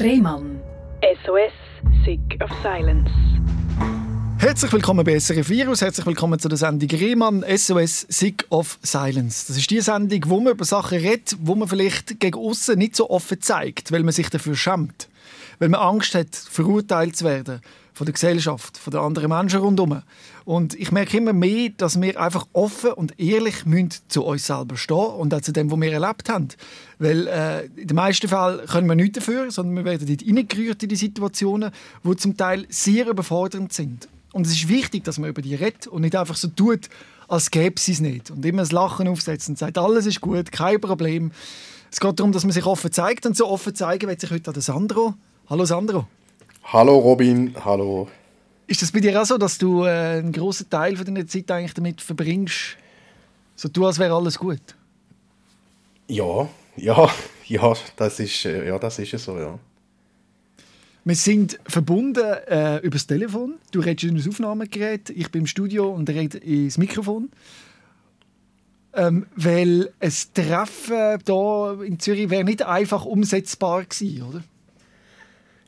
[0.00, 0.60] Rehmann.
[1.24, 1.52] SOS,
[2.04, 3.10] Sick of Silence.
[4.38, 9.48] Herzlich willkommen bei SRF Virus, herzlich willkommen zu der Sendung Rehmann SOS Sick of Silence.
[9.48, 12.94] Das ist die Sendung, wo man über Sachen redet, wo man vielleicht gegen außen nicht
[12.94, 15.08] so offen zeigt, weil man sich dafür schämt.
[15.58, 17.60] Weil man Angst hat, verurteilt zu werden
[17.98, 20.02] von der Gesellschaft, von den anderen Menschen rundherum.
[20.44, 24.76] Und ich merke immer mehr, dass wir einfach offen und ehrlich müssen zu uns selber
[24.76, 26.48] stehen und auch zu dem, was wir erlebt haben.
[26.98, 30.82] Weil äh, in den meisten Fällen können wir nichts dafür, sondern wir werden dort reingerührt
[30.84, 31.72] in die Situationen,
[32.04, 34.08] die zum Teil sehr überfordernd sind.
[34.32, 36.88] Und es ist wichtig, dass man über die redet und nicht einfach so tut,
[37.26, 38.30] als gäbe es es nicht.
[38.30, 41.32] Und immer das Lachen aufsetzt und sagt, alles ist gut, kein Problem.
[41.90, 44.54] Es geht darum, dass man sich offen zeigt und so offen zeigen wird sich heute
[44.54, 45.14] an Sandro.
[45.50, 46.06] Hallo Sandro.
[46.62, 48.06] Hallo Robin, hallo.
[48.66, 51.50] Ist das bei dir auch so, dass du äh, einen großen Teil von deiner Zeit
[51.50, 52.76] eigentlich damit verbringst,
[53.56, 54.60] so tun, als wäre alles gut?
[56.06, 57.10] Ja, ja,
[57.46, 59.58] ja, das ist, äh, ja, das ist so, ja.
[61.04, 63.54] Wir sind verbunden äh, über das Telefon.
[63.70, 67.30] Du redest in das Aufnahmegerät, ich bin im Studio und rede ins Mikrofon.
[68.92, 74.44] Ähm, weil ein Treffen hier in Zürich wäre nicht einfach umsetzbar gewesen, oder?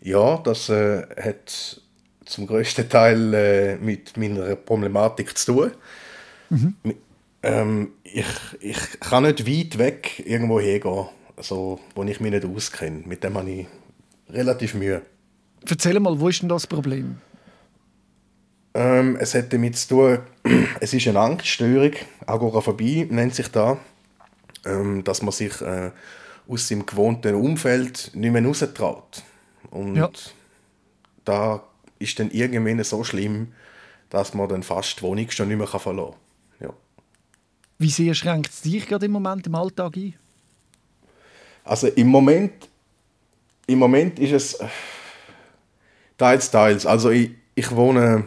[0.03, 1.81] Ja, das äh, hat
[2.25, 5.71] zum größten Teil äh, mit meiner Problematik zu tun.
[6.51, 6.75] Mhm.
[7.43, 8.27] Ähm, ich,
[8.61, 13.03] ich kann nicht weit weg irgendwo hingehen, also, wo ich mich nicht auskenne.
[13.07, 13.67] Mit dem habe ich
[14.29, 15.03] relativ Mühe.
[15.69, 17.19] Erzähl mal, wo ist denn das Problem?
[18.75, 20.19] Ähm, es hat damit zu tun,
[20.81, 21.93] es ist eine Angststörung,
[22.27, 23.79] Agoraphobie nennt sich da,
[24.65, 25.91] ähm, dass man sich äh,
[26.47, 29.25] aus seinem gewohnten Umfeld nicht mehr raustraut.
[29.71, 30.11] Und ja.
[31.25, 31.63] da
[31.99, 33.53] ist dann irgendwann so schlimm,
[34.09, 36.15] dass man dann fast die Wohnung schon nicht mehr verlassen
[36.59, 36.69] kann.
[36.69, 36.75] Ja.
[37.79, 40.15] Wie sehr schränkt es dich gerade im Moment im Alltag ein?
[41.65, 42.69] Also im Moment,
[43.67, 44.67] im Moment ist es äh,
[46.19, 46.87] teils, teils.
[46.87, 48.25] Also ich, ich, wohne,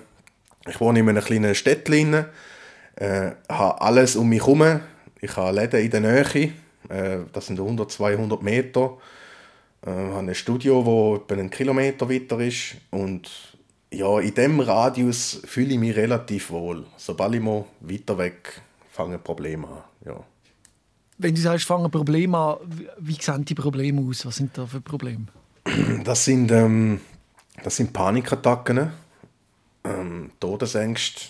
[0.68, 2.26] ich wohne in einem kleinen Städtchen,
[2.96, 4.80] äh, habe alles um mich herum.
[5.20, 6.54] Ich habe Läden in der Nähe,
[6.90, 8.98] äh, das sind 100, 200 Meter.
[9.86, 12.76] Ich äh, habe ein Studio, das etwa einen Kilometer weiter ist.
[12.90, 13.30] Und
[13.92, 16.86] ja, in diesem Radius fühle ich mich relativ wohl.
[16.98, 18.62] Sobald ich mal weiter weg
[18.92, 19.84] fange Probleme an.
[20.06, 20.24] Ja.
[21.18, 22.58] Wenn du sagst, fangen Probleme an,
[23.00, 24.26] wie sehen die Probleme aus?
[24.26, 25.26] Was sind da für Probleme?
[26.04, 27.00] Das sind, ähm,
[27.64, 28.92] das sind Panikattacken,
[29.84, 31.26] ähm, Todesängste,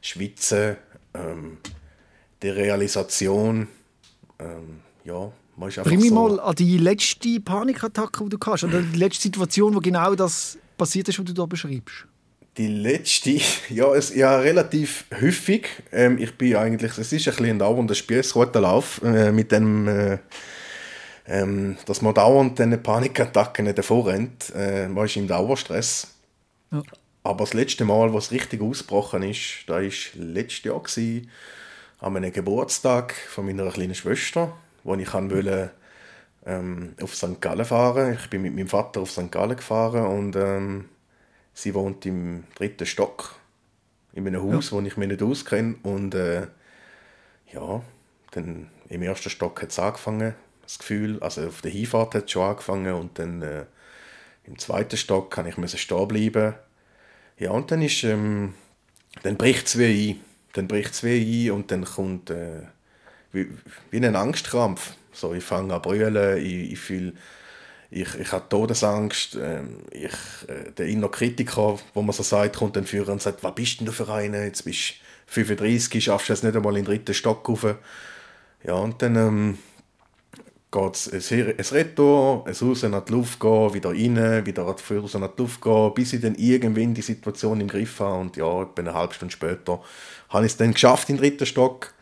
[0.00, 0.76] Schwitzen,
[1.14, 1.58] ähm,
[2.42, 3.68] Derealisation,
[4.38, 6.14] ähm, ja, Bring mich so.
[6.14, 10.58] mal an die letzte Panikattacke, die du hast, oder die letzte Situation, wo genau das
[10.76, 12.06] passiert ist, was du da beschreibst.
[12.56, 15.68] Die letzte, ja, es, ja relativ häufig.
[15.92, 20.18] Ähm, ich bin eigentlich, es ist ein bisschen ein dauernder Spießrutenlauf äh, mit dem, äh,
[21.26, 24.52] ähm, dass man dauernd diese Panikattacken davor rennt.
[24.54, 26.08] Äh, man ist im Dauerstress.
[26.72, 26.82] Ja.
[27.22, 31.30] Aber das letzte Mal, was richtig ausgebrochen ist, da war letztes Jahr gewesen,
[32.00, 34.52] an einem Geburtstag von meiner kleinen Schwester
[34.84, 35.72] wo ich wollte,
[36.46, 37.40] ähm, auf St.
[37.40, 38.18] Gallen fahren.
[38.20, 39.32] Ich bin mit meinem Vater auf St.
[39.32, 40.88] Gallen gefahren und ähm,
[41.52, 43.34] sie wohnt im dritten Stock
[44.12, 44.76] in einem Haus, ja.
[44.76, 46.46] wo ich mich nicht auskenne und äh,
[47.52, 47.82] ja,
[48.32, 52.30] dann im ersten Stock hat es angefangen, das Gefühl, also auf der Hinfahrt hat es
[52.30, 53.64] schon angefangen und dann äh,
[54.44, 56.54] im zweiten Stock kann ich stehen bleiben.
[57.38, 58.54] Ja, und dann ist, ähm,
[59.22, 60.20] dann bricht es wie ein,
[60.52, 62.62] dann bricht es wie ein und dann kommt äh,
[63.34, 63.48] wie,
[63.90, 64.92] wie ein Angstkrampf.
[65.12, 67.12] So, ich fange an brüllen, ich, ich fühle,
[67.90, 69.36] ich, ich habe Todesangst.
[69.40, 70.12] Ähm, ich,
[70.48, 73.80] äh, der innere Kritiker, wo man so sagt, kommt dann führen und sagt, was bist
[73.80, 74.42] denn du für einen?
[74.42, 74.94] Jetzt bist du
[75.26, 77.66] 35, schaffst du es nicht einmal in den dritten Stock rauf.
[78.64, 79.58] Ja, und dann ähm,
[80.70, 85.00] geht es ein Retour, es raus in die Luft gehen, wieder rein, wieder raus in
[85.22, 88.20] die Luft gehen, bis ich dann irgendwann die Situation im Griff habe.
[88.20, 89.82] Und ja, etwa eine halbe Stunde später
[90.30, 91.94] habe ich es dann geschafft in den dritten Stock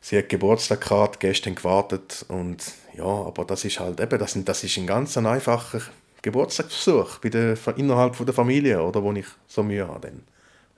[0.00, 2.58] sie hat Geburtstag gehabt, gestern gewartet und
[2.96, 5.80] ja, aber das ist halt eben, das, das ist ein ganz einfacher
[6.22, 10.08] Geburtstagsbesuch bei der, innerhalb von der Familie, oder, wo ich so Mühe habe.
[10.08, 10.22] Dann.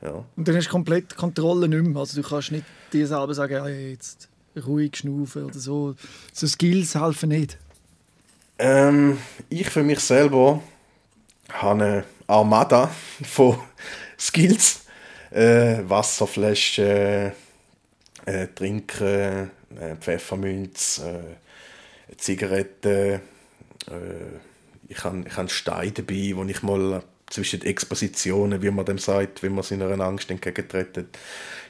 [0.02, 0.24] Ja.
[0.36, 3.54] Und dann hast du komplett Kontrolle nicht mehr, also du kannst nicht dir selber sagen,
[3.54, 4.28] ja, jetzt
[4.66, 5.94] ruhig schnaufen oder so.
[6.32, 7.56] So Skills helfen nicht.
[8.58, 9.18] Ähm,
[9.48, 10.62] ich für mich selber
[11.48, 12.90] habe eine Armada
[13.25, 13.58] von
[14.18, 14.80] Skills.
[15.30, 17.32] Äh, Wasserflaschen,
[18.26, 23.20] äh, Trinken, äh, Pfefferminz, äh, Zigaretten.
[23.88, 24.38] Äh,
[24.88, 28.98] ich habe ich hab Stein dabei, wo ich mal zwischen den Expositionen, wie man dem
[28.98, 31.08] sagt, wie man seiner Angst entgegentreten,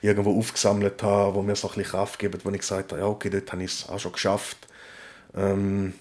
[0.00, 3.06] irgendwo aufgesammelt habe, wo mir so ein bisschen Kraft gibt, wo ich gesagt habe, ja
[3.06, 4.58] okay, dort habe ich es auch schon geschafft.
[5.37, 5.94] Ähm,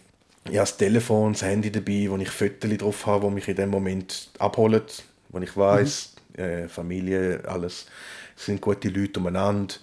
[0.45, 3.55] ich habe das Telefon, das Handy dabei, wo ich Fotos drauf habe, die mich in
[3.55, 4.81] dem Moment abholen,
[5.29, 6.43] wo ich weiß, mhm.
[6.43, 7.85] äh, Familie, alles,
[8.35, 9.75] es sind gute Leute umeinander.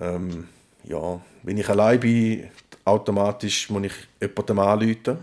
[0.00, 0.48] Ähm,
[0.84, 2.44] ja, wenn ich allein bin,
[2.84, 5.18] automatisch muss ich jemandem anrufen.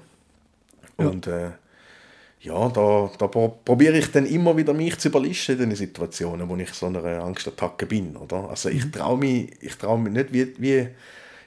[0.98, 1.06] Ja.
[1.08, 1.52] Und äh,
[2.42, 6.58] ja, da, da probiere ich dann immer wieder mich zu überlisten in den Situationen, wo
[6.58, 8.18] ich so einer Angstattacke bin.
[8.18, 8.50] Oder?
[8.50, 8.92] Also ich mhm.
[8.92, 10.88] traue mich, ich trau mich nicht, wie, wie,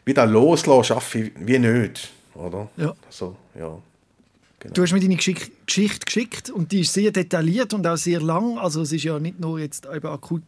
[0.05, 2.11] wie das loslassen schaffe ich wie nicht.
[2.34, 2.69] Oder?
[2.76, 2.94] Ja.
[3.06, 3.78] Also, ja.
[4.58, 4.73] Genau.
[4.73, 8.58] Du hast mir deine Geschichte geschickt und die ist sehr detailliert und auch sehr lang.
[8.58, 10.43] Also es ist ja nicht nur jetzt eben akut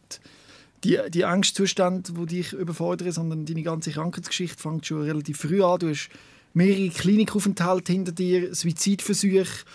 [0.83, 5.79] die, die Angstzustand, wo dich überfordern, sondern deine ganze Krankheitsgeschichte fängt schon relativ früh an.
[5.79, 6.09] Du hast
[6.53, 9.65] mehrere Klinikaufenthalte hinter dir, Suizidversuche.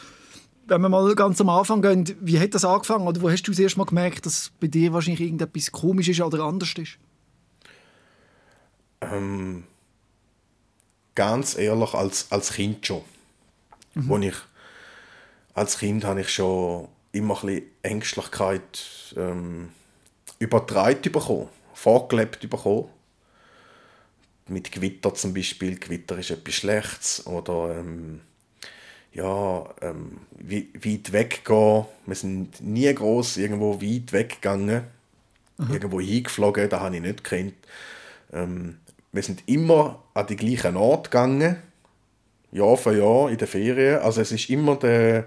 [0.67, 3.07] Wenn wir mal ganz am Anfang gehen, wie hat das angefangen?
[3.07, 6.23] Oder wo hast du das erste Mal gemerkt, dass bei dir wahrscheinlich irgendetwas komisch ist
[6.23, 6.99] oder anders ist?
[9.03, 9.65] Ähm,
[11.15, 13.03] ganz ehrlich, als, als Kind schon.
[13.95, 14.09] Mhm.
[14.09, 14.35] Wo ich,
[15.53, 19.69] als Kind habe ich schon immer ein bisschen Ängstlichkeit ähm,
[20.45, 22.89] übertragen bekommen, vorgelebt bekommen.
[24.47, 25.79] Mit Gewitter zum Beispiel.
[25.79, 27.27] Gewitter ist etwas Schlechtes.
[27.27, 28.21] Oder ähm,
[29.13, 31.87] ja, ähm, weit weggehen.
[32.05, 34.85] Wir sind nie groß irgendwo weit weggegangen.
[35.57, 35.73] Mhm.
[35.73, 37.55] Irgendwo hingeflogen, das habe ich nicht gekannt.
[38.33, 38.79] Ähm,
[39.13, 41.57] wir sind immer an die gleichen Ort gegangen.
[42.53, 44.01] Jahr für Jahr in den Ferien.
[44.01, 45.27] Also es ist immer der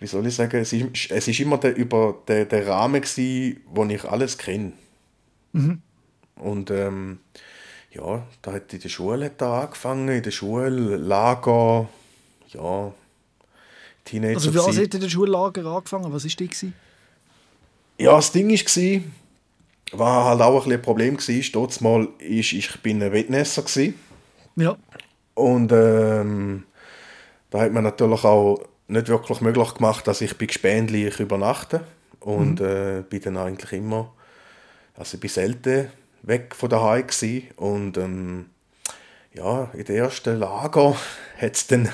[0.00, 3.60] wie soll ich sagen, es ist, es ist immer der, über der, der Rahmen gewesen,
[3.66, 4.72] wo ich alles kenne.
[5.52, 5.82] Mhm.
[6.36, 7.18] Und ähm,
[7.90, 11.88] ja, da hat in der Schule hat da angefangen, in der Schule, Lager,
[12.48, 12.92] ja,
[14.04, 14.36] Teenager.
[14.36, 16.12] Also wie was hat in der Schullager angefangen?
[16.12, 16.66] Was war das?
[17.98, 22.80] Ja, das Ding war, war halt auch ein, ein Problem war, dort mal ist, ich
[22.80, 23.64] bin ein Wettnesser
[24.56, 24.76] Ja.
[25.34, 26.64] Und ähm,
[27.50, 31.82] da hat man natürlich auch nicht wirklich möglich gemacht, dass ich bei Gespendli übernachte
[32.20, 32.66] und mhm.
[32.66, 34.12] äh, bin dann eigentlich immer,
[34.96, 35.88] also ich bin selten
[36.22, 37.48] weg von daheim gewesen.
[37.56, 38.46] und ähm,
[39.34, 40.96] ja, in den ersten Lager
[41.40, 41.88] hat's dann,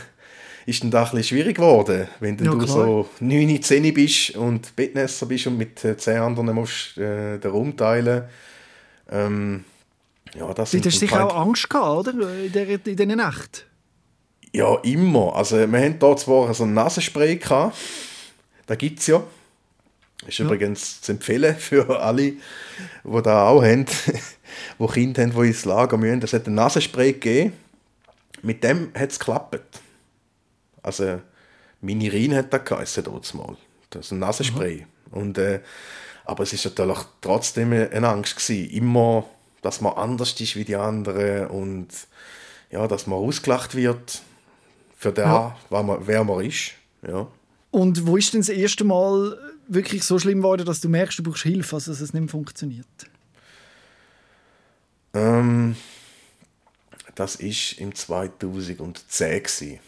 [0.66, 2.68] ist dann da ein schwierig geworden, wenn ja, du klar.
[2.68, 7.50] so 9, 10 bist und Bettnässer bist und mit 10 äh, anderen musst äh, den
[7.50, 8.24] Raum teilen.
[9.10, 9.64] Ähm,
[10.34, 12.12] ja, das du hast sicher auch Angst gehabt, oder?
[12.12, 13.66] In dieser Nacht?
[14.54, 15.34] Ja, immer.
[15.34, 17.76] Also wir haben hier zwar so ein Nasenspray gehabt.
[18.66, 19.20] Da gibt es ja.
[20.28, 20.44] Ist ja.
[20.44, 22.34] übrigens zu empfehlen für alle,
[23.02, 23.84] die da auch haben,
[24.78, 26.22] die Kinder haben, die ins Lager müssen.
[26.22, 27.52] Es hat ein Nasenspray gegeben.
[28.42, 29.80] Mit dem hat es geklappt.
[30.84, 31.20] Also
[31.80, 33.56] Minirin hat da geheißen dort mal.
[33.90, 34.86] Das ist ein Nasenspray.
[35.10, 35.20] Mhm.
[35.20, 35.62] Und, äh,
[36.24, 38.70] aber es ist natürlich trotzdem eine Angst gewesen.
[38.70, 39.26] Immer,
[39.62, 41.88] dass man anders ist wie die anderen und
[42.70, 44.22] ja, dass man ausgelacht wird
[45.04, 45.54] für den, ja.
[45.68, 46.72] wer man ist.
[47.06, 47.26] Ja.
[47.70, 49.36] Und wo ist denn das erste Mal
[49.68, 52.30] wirklich so schlimm geworden, dass du merkst, du brauchst Hilfe, also dass es nicht mehr
[52.30, 52.86] funktioniert?
[55.12, 55.76] Ähm,
[57.14, 59.80] das war im 2010 gewesen.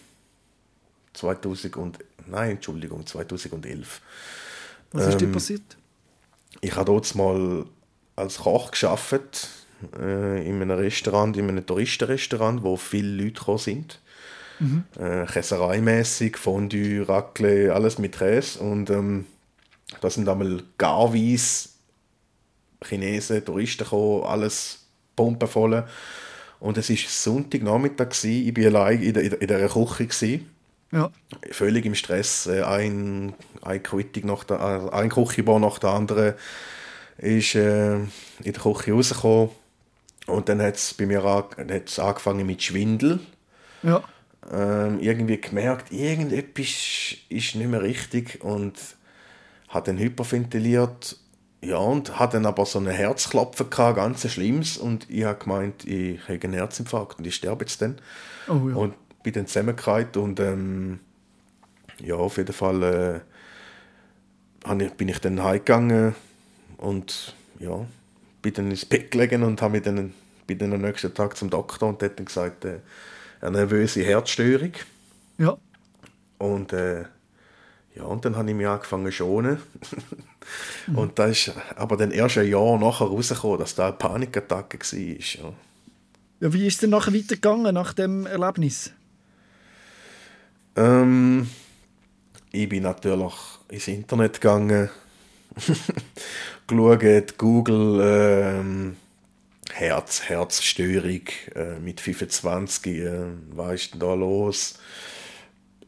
[1.15, 4.03] 2000 und, nein, Entschuldigung, 2011.
[4.93, 5.77] Was ist ähm, dir passiert?
[6.61, 7.65] Ich habe dort mal
[8.17, 9.49] als Koch geschafft
[9.99, 13.99] äh, in einem Restaurant, in einem Touristenrestaurant, wo viele Leute gekommen sind.
[14.58, 14.85] Mhm.
[14.99, 18.60] Äh, Käsereimäßig, Fondue, Raclette, alles mit Käse.
[18.60, 19.27] Und ähm,
[20.01, 21.69] da sind einmal garweise
[22.84, 25.84] Chinesen, Touristen gekommen, alles pumpenvoll.
[26.58, 30.41] Und es war Sonntagnachmittag, ich war allein in, der, in dieser Küche.
[30.93, 31.10] Ja.
[31.51, 32.46] Völlig im Stress.
[32.46, 36.34] Äh, ein, ein, Quittung nach der, äh, ein Küchenbau nach der anderen
[37.19, 38.08] ist äh, in
[38.44, 39.51] der Küche rausgekommen.
[40.27, 41.44] Und dann hat es bei mir an,
[41.98, 43.20] angefangen mit Schwindel.
[43.82, 44.03] Ja
[44.53, 48.74] ähm, irgendwie gemerkt, irgendetwas ist nicht mehr richtig und
[49.69, 51.19] hat dann hyperventiliert.
[51.62, 54.76] Ja, und hat dann aber so einen Herzklopfen gehabt, ganz schlimmes.
[54.76, 57.96] Und ich habe gemeint, ich habe einen Herzinfarkt und ich sterbe jetzt dann.
[58.46, 58.76] Oh, ja.
[58.76, 61.00] Und bin dann zusammengekehrt und ähm,
[62.00, 63.24] ja, auf jeden Fall
[64.69, 66.15] äh, bin ich dann heimgegangen
[66.76, 67.84] und ja,
[68.43, 70.15] bin dann ins Bett gelegen und habe mich dann,
[70.46, 72.79] bin dann am nächsten Tag zum Doktor und der hat dann gesagt, äh,
[73.40, 74.72] eine nervöse Herzstörung.
[75.38, 75.56] Ja.
[76.38, 77.05] Und äh,
[77.96, 79.58] ja, und dann habe ich mich angefangen zu schonen.
[80.94, 84.98] und da ist aber dann erst ein Jahr nachher rausgekommen, dass da eine Panikattacke war.
[84.98, 85.52] Ja.
[86.40, 88.93] ja, wie ist es denn nachher weitergegangen, nach dem Erlebnis?
[90.76, 91.48] Ähm,
[92.52, 93.32] ich bin natürlich
[93.70, 94.90] ins Internet gegangen,
[96.66, 98.96] geschaut, Google, ähm,
[99.79, 101.21] Herz, Herzstörung
[101.55, 103.11] äh, mit 25, äh,
[103.51, 104.79] was ist denn da los?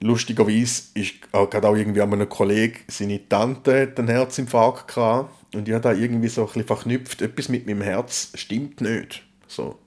[0.00, 5.54] Lustigerweise ist auch, gerade auch irgendwie an einem Kollegen, seine Tante hat einen Herzinfarkt gehabt
[5.54, 9.22] und ich habe da irgendwie so ein bisschen verknüpft, etwas mit meinem Herz stimmt nicht.
[9.46, 9.78] So.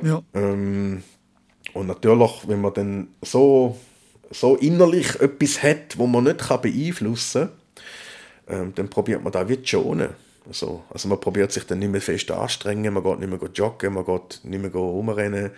[0.00, 0.22] Ja.
[0.34, 1.02] Ähm,
[1.74, 3.76] und natürlich, wenn man dann so,
[4.30, 7.48] so innerlich etwas hat, wo man nicht kann beeinflussen
[8.46, 10.10] kann, ähm, dann probiert man da wie zu schonen.
[10.48, 13.94] Also, also man probiert sich dann nicht mehr fest anstrengen, man geht nicht mehr joggen,
[13.94, 15.50] man geht nicht mehr rumrennen,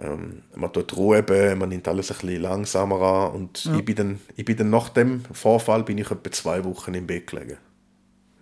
[0.00, 1.22] ähm, man tut Ruhe,
[1.56, 3.76] man nimmt alles ein bisschen langsamer an und ja.
[3.76, 7.06] ich, bin dann, ich bin dann nach dem Vorfall bin ich etwa zwei Wochen im
[7.06, 7.58] Bett gelegen.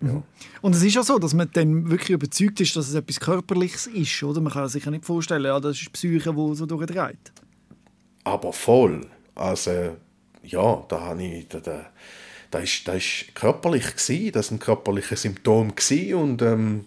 [0.01, 0.21] Ja.
[0.61, 3.87] Und es ist ja so, dass man dann wirklich überzeugt ist, dass es etwas Körperliches
[3.87, 4.41] ist, oder?
[4.41, 7.31] Man kann sich ja nicht vorstellen, ja, das ist die Psyche, die so durchdreht.
[8.25, 9.05] Aber voll.
[9.35, 9.95] Also,
[10.43, 11.47] ja, da habe ich...
[11.47, 11.85] Da, da,
[12.53, 16.85] das ist, das ist körperlich gewesen, das ein körperliches Symptom gewesen und ähm,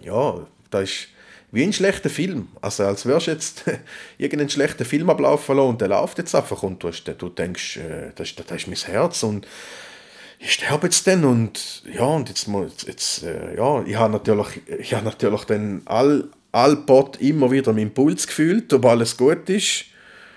[0.00, 1.08] ja, das ist
[1.50, 2.48] wie ein schlechter Film.
[2.60, 3.64] Also als wärst du jetzt
[4.18, 8.34] irgendeinen schlechten Film ablaufen und der läuft jetzt einfach und du, du denkst, äh, das,
[8.34, 9.46] das ist mein Herz und
[10.40, 14.60] ich sterbe jetzt dann und ja, und jetzt, jetzt, jetzt äh, ja, ich habe natürlich,
[14.78, 19.48] ich habe natürlich dann all, all Bot immer wieder meinen Puls gefühlt, ob alles gut
[19.48, 19.84] ist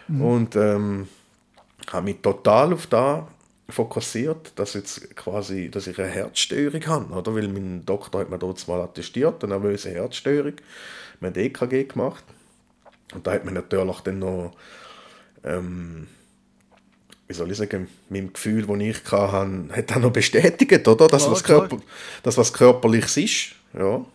[0.07, 0.21] mhm.
[0.21, 1.07] und ähm,
[1.91, 3.27] habe mich total auf da
[3.71, 7.35] fokussiert, dass jetzt quasi, dass ich eine Herzstörung habe, oder?
[7.35, 10.53] Weil mein Doktor hat mir dort mal attestiert, eine nervöse Herzstörung.
[11.19, 12.23] Wir haben EKG gemacht
[13.13, 14.53] und da hat man natürlich dann noch
[15.43, 16.07] ähm,
[17.31, 21.07] wie soll ich sagen, mein Gefühl, das ich hatte, hat dann noch bestätigt, oder?
[21.07, 21.77] Das, was, Körper,
[22.23, 23.55] das was körperliches ist.
[23.73, 24.05] Ja.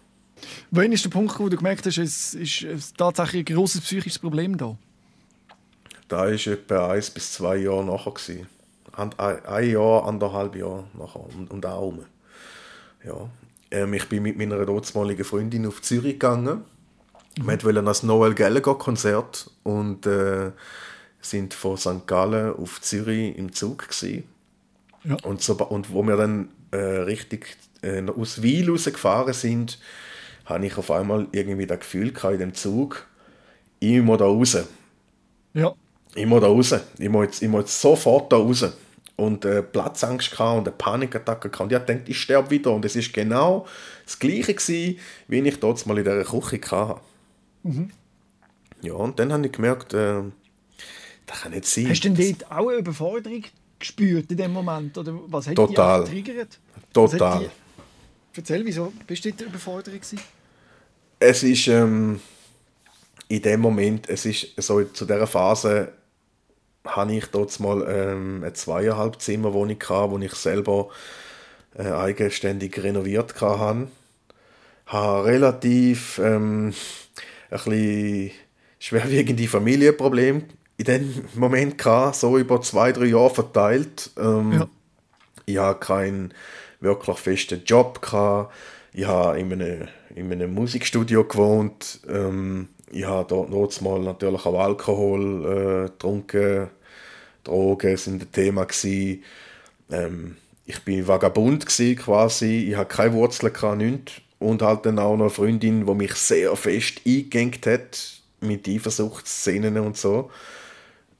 [0.70, 2.66] Wann ist der Punkt, wo du gemerkt hast, es ist
[2.98, 4.76] tatsächlich ein grosses psychisches Problem da?
[6.08, 8.46] Da war etwa eins bis zwei Jahre nachher.
[8.96, 12.04] Ein, ein Jahr, anderthalb Jahre nachher und, und auch rum.
[13.04, 13.28] Ja.
[13.70, 16.64] Ähm, ich bin mit meiner damaligen Freundin auf Zürich gegangen.
[17.38, 17.46] Mhm.
[17.46, 20.52] Wir wollten das Noel Gallagher Konzert und äh,
[21.20, 22.06] sind von St.
[22.06, 25.16] Gallen auf Zürich im Zug Ja.
[25.22, 29.78] Und, so, und wo wir dann äh, richtig äh, aus Wiel rausgefahren sind,
[30.46, 33.06] habe ich auf einmal irgendwie das Gefühl gehabt, in dem Zug,
[33.80, 34.56] ich muss da raus.
[35.54, 35.74] Ja.
[36.14, 36.74] Ich muss da raus.
[36.98, 38.64] Ich muss jetzt, ich muss jetzt sofort da raus.
[39.16, 41.72] Und äh, Platzangst gehabt und eine Panikattacke gehabt.
[41.72, 42.72] Und ich dachte, ich sterbe wieder.
[42.72, 43.66] Und es ist genau
[44.04, 47.00] das Gleiche gewesen, wie ich dort mal in dieser Küche hatte.
[47.62, 47.90] Mhm.
[48.82, 50.22] Ja, und dann habe ich gemerkt, äh,
[51.24, 51.88] das kann nicht sein.
[51.88, 53.42] Hast du denn dort auch eine Überforderung
[53.78, 54.96] gespürt in dem Moment?
[54.98, 56.04] Oder was hat Total.
[56.04, 56.58] dich getriggert?
[56.92, 57.40] Total.
[57.40, 58.38] Die...
[58.38, 60.20] Erzähl, wieso bist du dort überfordert gewesen?
[61.18, 62.20] Es ist ähm,
[63.28, 65.92] in dem Moment, es ist so zu dieser Phase,
[66.86, 70.88] habe ich dort mal ähm, eine zweieinhalb Zimmer Wohnung gehabt, wo ich selber
[71.78, 73.88] äh, eigenständig renoviert hatte.
[74.86, 76.72] Habe relativ ähm,
[77.50, 78.30] ein bisschen
[78.78, 80.42] schwerwiegende Familienprobleme
[80.78, 84.10] in dem Moment gehabt, so über zwei, drei Jahre verteilt.
[84.18, 84.68] Ähm, ja.
[85.46, 86.34] Ich habe keinen
[86.80, 88.52] wirklich festen Job gehabt.
[88.92, 92.00] Ich habe in einem, in einem Musikstudio gewohnt.
[92.08, 96.68] Ähm, ich habe dort mal natürlich auch Alkohol äh, getrunken.
[97.46, 98.66] Drogen sind ein Thema
[99.90, 100.36] Ähm,
[100.66, 102.68] ich bin vagabund quasi.
[102.70, 104.14] Ich hatte keine Wurzeln, nichts.
[104.38, 109.78] Und halt dann auch noch eine Freundin, die mich sehr fest eingegangen hat mit Eifersuchtsszenen
[109.78, 110.30] und so.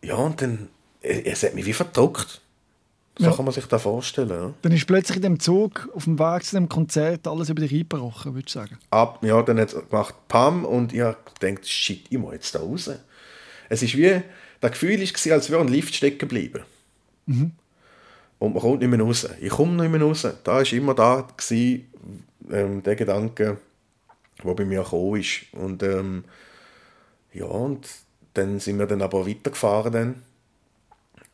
[0.02, 0.68] Ja, und dann,
[1.00, 2.42] es hat mich wie verdruckt.
[3.18, 3.32] So ja.
[3.32, 4.28] kann man sich das vorstellen.
[4.28, 4.52] Ja.
[4.60, 7.72] Dann ist plötzlich in dem Zug auf dem Weg zu dem Konzert alles über dich
[7.72, 8.76] eingebrochen, würde ich sagen.
[8.90, 12.54] Ab, ja, dann hat es gemacht Pam und ich habe gedacht, shit, ich muss jetzt
[12.54, 12.90] da raus.
[13.70, 14.20] Es ist wie,
[14.60, 16.62] das Gefühl war, als wäre ein Lift stecken geblieben.
[17.26, 17.52] Mhm.
[18.38, 19.28] Und man kommt nicht mehr raus.
[19.40, 20.26] Ich komme nicht mehr raus.
[20.44, 21.90] Da war immer da, gewesen,
[22.50, 23.58] ähm, der Gedanke,
[24.44, 25.46] der bei mir gekommen ist.
[25.52, 26.24] Und ähm,
[27.32, 27.88] ja, und
[28.34, 30.22] dann sind wir dann aber weitergefahren dann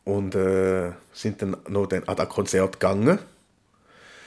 [0.04, 3.18] und äh, sind dann noch dann an das Konzert gegangen.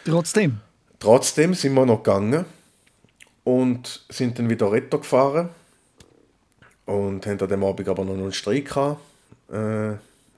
[0.05, 0.59] Trotzdem?
[0.99, 2.45] Trotzdem sind wir noch gegangen
[3.43, 5.49] und sind dann wieder Retto gefahren
[6.85, 9.01] und haben an dem Abend aber noch einen Streik gehabt,
[9.51, 9.93] äh,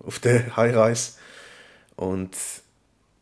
[0.05, 1.13] auf der Heimreise.
[1.95, 2.35] Und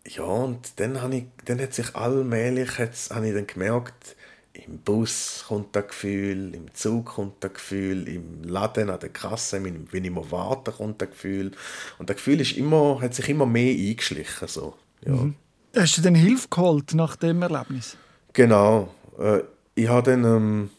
[0.07, 4.15] ja, und dann, habe ich, dann hat sich allmählich hat's, habe ich dann gemerkt,
[4.53, 9.61] im Bus kommt das Gefühl, im Zug kommt das Gefühl, im Laden an der Kasse,
[9.63, 11.51] wenn ich mal warte, kommt das Gefühl.
[11.97, 14.47] Und das Gefühl ist immer, hat sich immer mehr eingeschlichen.
[14.47, 14.75] So.
[15.05, 15.13] Ja.
[15.13, 15.35] Mhm.
[15.75, 17.97] Hast du denn Hilfe geholt nach dem Erlebnis?
[18.31, 18.93] Genau.
[19.19, 19.41] Äh,
[19.75, 20.69] ich hatte dann ähm,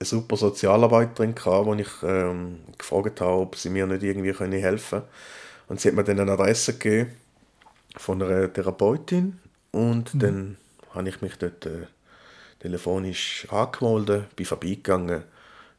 [0.00, 5.08] eine super Sozialarbeiterin, die ich ähm, gefragt habe, ob sie mir nicht irgendwie helfen können.
[5.68, 7.12] Und sie hat mir dann eine Adresse gegeben
[7.96, 9.38] von einer Therapeutin
[9.72, 10.18] und mhm.
[10.18, 10.56] dann
[10.94, 11.66] habe ich mich dort...
[11.66, 11.86] Äh,
[12.60, 15.22] Telefon ist angemeldet, bin vorbeigegangen.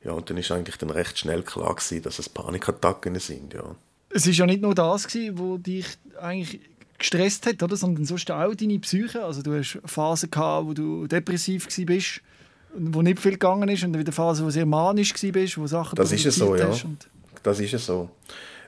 [0.03, 3.75] Ja, und dann ist eigentlich dann recht schnell klar gewesen, dass es Panikattacken sind, ja.
[4.09, 5.85] Es war ja nicht nur das, was dich
[6.19, 6.59] eigentlich
[6.97, 7.77] gestresst hat, oder?
[7.77, 9.23] sondern sonst auch deine Psyche.
[9.23, 12.21] Also du hast Phasen gehabt, wo du depressiv warst,
[12.75, 15.95] wo nicht viel gegangen ist, und wieder Phasen, wo du sehr manisch warst, wo Sachen
[15.95, 16.73] Das ist es so, ja.
[17.43, 18.09] Das ist es so.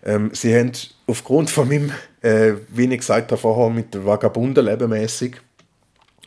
[0.03, 0.71] Ähm, sie haben
[1.07, 1.91] aufgrund von meinem,
[2.21, 5.37] äh, wie ich gesagt habe vorher, mit dem Vagabunden mäßig,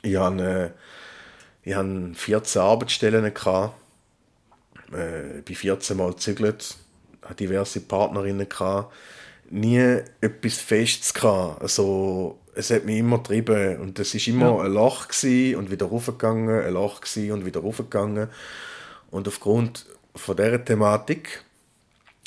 [0.02, 0.72] ich habe,
[1.64, 3.74] äh, ich habe 14 Arbeitsstellen gehabt,
[4.92, 6.76] äh, bei 14 Mal gezügelt,
[7.22, 8.94] hatte diverse Partnerinnen gehabt,
[9.50, 11.60] nie etwas Festes gehabt.
[11.60, 14.64] Also, es hat mich immer getrieben und es war immer ja.
[14.64, 18.28] ein Loch und wieder raufgegangen, ein Loch und wieder raufgegangen.
[19.10, 21.44] Und aufgrund von dieser Thematik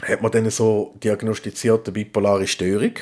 [0.03, 2.93] hat man dann so diagnostizierte bipolare Störung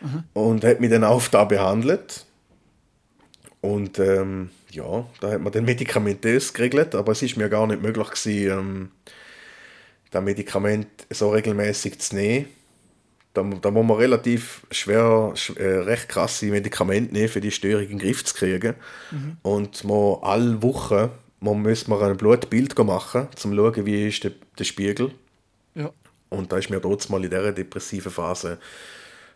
[0.00, 0.24] mhm.
[0.34, 2.26] und hat mich dann auch da behandelt.
[3.62, 7.82] Und ähm, ja, da hat man dann medikamentös geregelt, aber es ist mir gar nicht
[7.82, 8.90] möglich gewesen, ähm,
[10.10, 12.46] das Medikament so regelmäßig zu nehmen.
[13.32, 17.90] Da, da muss man relativ schwer, äh, recht krasse Medikamente nehmen, für die Störung in
[17.90, 18.74] den Griff zu kriegen.
[19.12, 19.36] Mhm.
[19.42, 21.10] Und man alle Wochen
[21.40, 25.10] man muss man ein Blutbild machen, um zu schauen, wie ist der, der Spiegel.
[25.74, 25.90] Ja.
[26.28, 28.58] Und da ist mir dort mal in dieser depressiven Phase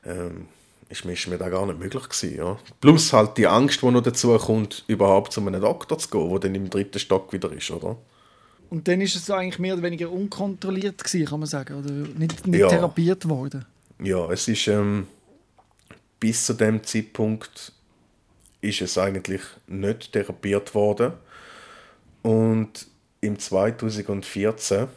[0.05, 0.49] ähm,
[0.91, 2.37] ist, mir, ist mir das gar nicht möglich gewesen.
[2.37, 2.59] Ja.
[2.81, 6.39] Plus halt die Angst, die noch dazu kommt, überhaupt zu einem Doktor zu gehen, der
[6.41, 7.97] dann im dritten Stock wieder ist, oder?
[8.71, 12.47] Und dann ist es eigentlich mehr oder weniger unkontrolliert gewesen, kann man sagen, oder nicht,
[12.47, 12.69] nicht ja.
[12.69, 13.65] therapiert worden?
[14.01, 15.07] Ja, es ist ähm,
[16.21, 17.73] bis zu dem Zeitpunkt
[18.61, 21.13] ist es eigentlich nicht therapiert worden.
[22.23, 22.87] Und
[23.21, 24.89] im 2014,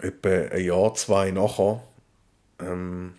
[0.00, 1.82] etwa ein Jahr, zwei nachher,
[2.58, 3.14] ähm,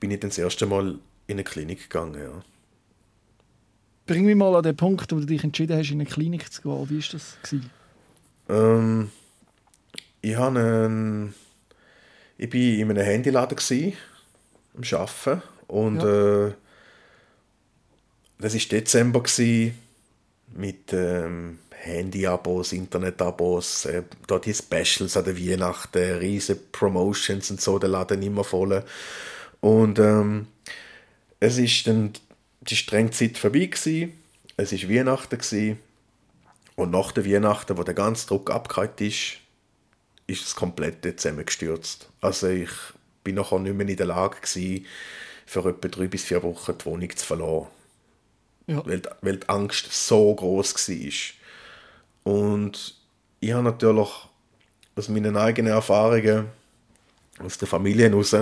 [0.00, 2.20] bin ich dann das erste Mal in eine Klinik gegangen.
[2.20, 2.42] Ja.
[4.06, 6.60] Bring mich mal an den Punkt, wo du dich entschieden hast, in eine Klinik zu
[6.60, 6.90] gehen.
[6.90, 7.38] Wie war das?
[8.50, 9.10] Ähm,
[10.20, 11.34] ich, habe einen,
[12.36, 13.94] ich war in einem Handyladen gewesen,
[14.76, 15.42] am Arbeiten.
[15.66, 16.46] Und ja.
[16.46, 16.52] äh,
[18.38, 19.78] das war Dezember gewesen,
[20.56, 27.78] mit ähm, Handy-Abos, Internet-Abos, äh, da die Specials an der Weihnachten, riesige Promotions und so,
[27.78, 28.82] der Laden immer voll.
[29.60, 30.46] Und ähm,
[31.40, 32.12] es ist dann
[32.62, 34.12] die strenge Zeit vorbei gewesen.
[34.56, 35.78] Es ist Weihnachten gewesen.
[36.76, 39.38] und nach der Weihnachten, wo der ganze Druck abgehakt ist,
[40.26, 42.08] ist es komplett zusammengestürzt.
[42.20, 42.70] Also ich
[43.22, 44.86] bin nachher nicht mehr in der Lage gewesen,
[45.46, 47.66] für etwa drei bis vier Wochen die Wohnung zu verlassen.
[48.66, 48.84] Ja.
[48.86, 52.32] Weil, weil die Angst so groß war.
[52.32, 52.94] Und
[53.40, 54.08] ich habe natürlich
[54.96, 56.46] aus meinen eigenen Erfahrungen
[57.38, 58.34] aus der Familie heraus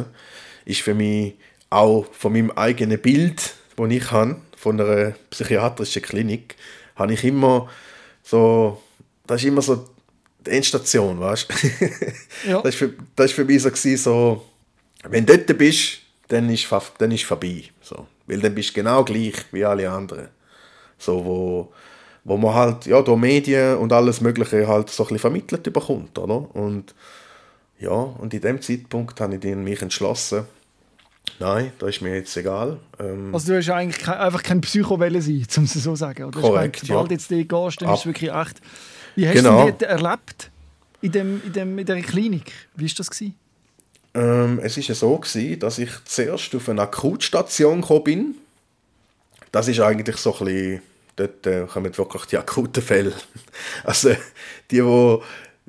[0.64, 1.34] ist für mich
[1.70, 6.56] auch von meinem eigenen Bild, das ich habe, von einer psychiatrischen Klinik,
[6.94, 7.68] habe ich immer
[8.22, 8.80] so,
[9.26, 9.88] das ist immer so
[10.46, 11.48] die Endstation, weißt
[12.48, 12.60] ja.
[12.62, 14.46] das, war für, das ist für mich so, gewesen, so
[15.08, 18.06] wenn du dort bist, dann ist dann ist vorbei, so.
[18.26, 20.28] weil dann bist du genau gleich wie alle anderen,
[20.98, 21.72] so wo
[22.24, 26.18] wo man halt ja durch Medien und alles Mögliche halt so ein bisschen vermittelt bekommt,
[26.18, 26.54] oder?
[26.54, 26.94] Und
[27.78, 30.44] ja, und in dem Zeitpunkt habe ich mich entschlossen,
[31.40, 32.78] nein, da ist mir jetzt egal.
[33.00, 36.24] Ähm, also du hast eigentlich einfach kein Psychowelle sein, um es so zu sagen.
[36.24, 36.40] Oder?
[36.40, 37.16] Korrekt, Sobald ja.
[37.16, 38.60] jetzt die gehst, dann Ab ist es wirklich echt...
[39.16, 39.66] Wie hast genau.
[39.66, 40.50] du das erlebt
[41.00, 42.52] in, dem, in, dem, in dieser Klinik?
[42.74, 43.10] Wie war das?
[43.10, 43.34] Gewesen?
[44.14, 48.34] Ähm, es war so, gewesen, dass ich zuerst auf eine Akutstation gekommen bin.
[49.50, 50.82] Das ist eigentlich so ein bisschen...
[51.14, 53.12] Dort äh, kommen wirklich die akuten Fälle.
[53.84, 54.16] Also
[54.70, 55.18] die, die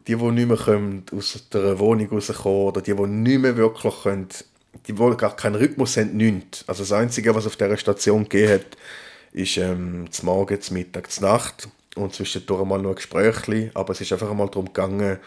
[0.08, 4.04] die, die nicht mehr können, aus der Wohnung rauskommen oder die, die nicht mehr wirklich
[4.04, 4.28] können,
[4.88, 6.68] die wohl gar keinen Rhythmus haben, nichts.
[6.68, 8.78] Also das Einzige, was auf dieser Station gegeben hat,
[9.32, 13.72] ist ähm, zum Morgen, zum Mittag, zur Nacht und zwischendurch mal noch ein Gespräch.
[13.74, 15.20] Aber es ist einfach einmal darum gegangen,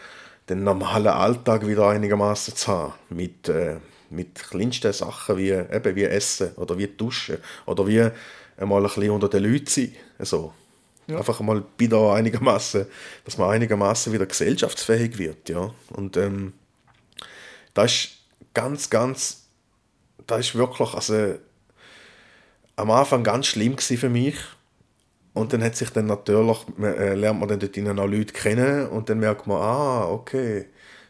[0.49, 2.93] den normalen Alltag wieder einigermaßen zu haben.
[3.09, 3.77] Mit, äh,
[4.09, 8.09] mit kleinsten Sachen wie, eben wie Essen oder wie Duschen oder wie
[8.57, 9.95] einmal ein bisschen unter den Leuten sein.
[10.17, 10.53] Also,
[11.07, 11.17] ja.
[11.17, 12.85] Einfach mal wieder einigermaßen,
[13.23, 15.73] dass man einigermaßen wieder gesellschaftsfähig wird, ja.
[15.91, 16.51] Und ähm,
[17.73, 18.09] das ist
[18.53, 19.45] ganz, ganz,
[20.25, 21.35] das ist wirklich, also
[22.75, 24.35] am Anfang ganz schlimm für mich.
[25.37, 29.09] Und dann hat sich dann natürlich, äh, lernt man dann dort auch Leute kennen und
[29.09, 30.65] dann merkt man, ah, okay,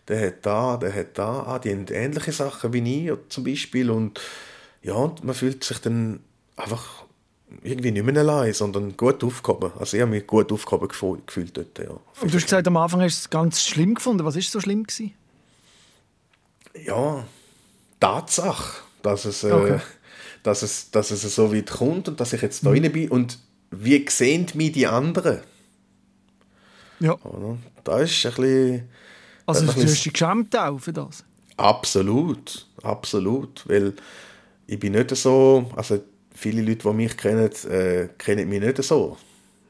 [0.07, 3.89] der hat da, der hat da, ah, die haben ähnliche Sachen wie ich zum Beispiel
[3.89, 4.19] und
[4.83, 6.21] ja, und man fühlt sich dann
[6.55, 7.03] einfach
[7.63, 9.71] irgendwie nicht mehr allein, sondern gut aufgehoben.
[9.79, 11.89] Also ich habe mich gut aufgehoben gefühlt dort, ja.
[12.21, 14.25] Und du hast gesagt, am Anfang hast du es ganz schlimm gefunden.
[14.25, 15.13] Was ist so schlimm gewesen?
[16.85, 17.25] Ja,
[17.99, 19.79] Tatsache, dass es, äh, okay.
[20.43, 22.83] dass, es, dass es so weit kommt und dass ich jetzt da mhm.
[22.83, 23.09] rein bin.
[23.09, 23.39] Und
[23.71, 25.41] wie sehen mich die anderen?
[26.99, 27.13] Ja.
[27.23, 27.57] Oder?
[27.83, 28.89] Da ist ein bisschen...
[29.45, 31.23] Also ein du bisschen- hast dich geschämt auch für das?
[31.57, 33.93] Absolut, absolut, weil
[34.67, 35.99] ich bin nicht so, also
[36.35, 39.17] viele Leute, die mich kennen, äh, kennen mich nicht so,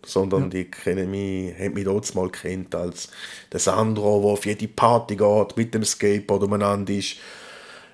[0.05, 3.09] sondern die kennen mich, haben mich dort mal kennt als
[3.51, 7.17] der Sandro, der auf jede Party geht, mit dem Skateboard umeinander ist,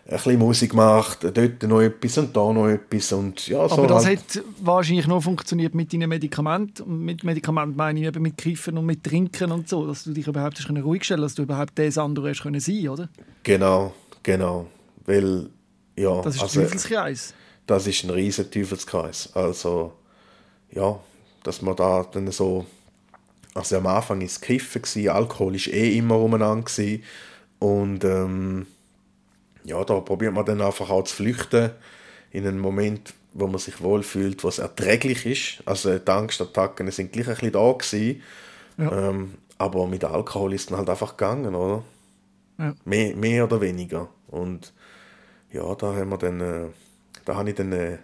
[0.05, 3.87] ein bisschen Musik macht, dort noch etwas und da noch etwas und ja, so Aber
[3.87, 4.19] das halt.
[4.19, 6.83] hat wahrscheinlich nur funktioniert mit deinen Medikamenten.
[6.83, 10.11] Und mit Medikamenten meine ich eben mit Kiffen und mit Trinken und so, dass du
[10.11, 13.07] dich überhaupt hast ruhig stellen dass du überhaupt der Sandro hast können sein, oder?
[13.43, 14.67] Genau, genau,
[15.05, 15.49] weil
[15.95, 17.33] ja, Das ist also, der Teufelskreis.
[17.65, 19.29] das ist ein riesen Teufelskreis.
[19.33, 19.93] Also,
[20.71, 20.99] ja,
[21.43, 22.65] dass man da dann so,
[23.53, 26.69] also am Anfang war es Kiffen, Alkohol war eh immer umeinander
[27.59, 28.65] und ähm,
[29.63, 31.71] ja, da probiert man dann einfach auch zu flüchten
[32.31, 35.67] in einen Moment, wo man sich wohlfühlt, wo es erträglich ist.
[35.67, 38.21] Also die Angstattacken sind gleich ein bisschen da gewesen,
[38.77, 39.09] Ja.
[39.09, 41.83] ähm, aber mit Alkohol ist es dann halt einfach gegangen, oder?
[42.57, 42.75] Ja.
[42.85, 44.09] Mehr, mehr oder weniger.
[44.27, 44.73] Und
[45.51, 46.65] ja, da haben wir dann, äh,
[47.25, 47.97] da habe ich dann äh,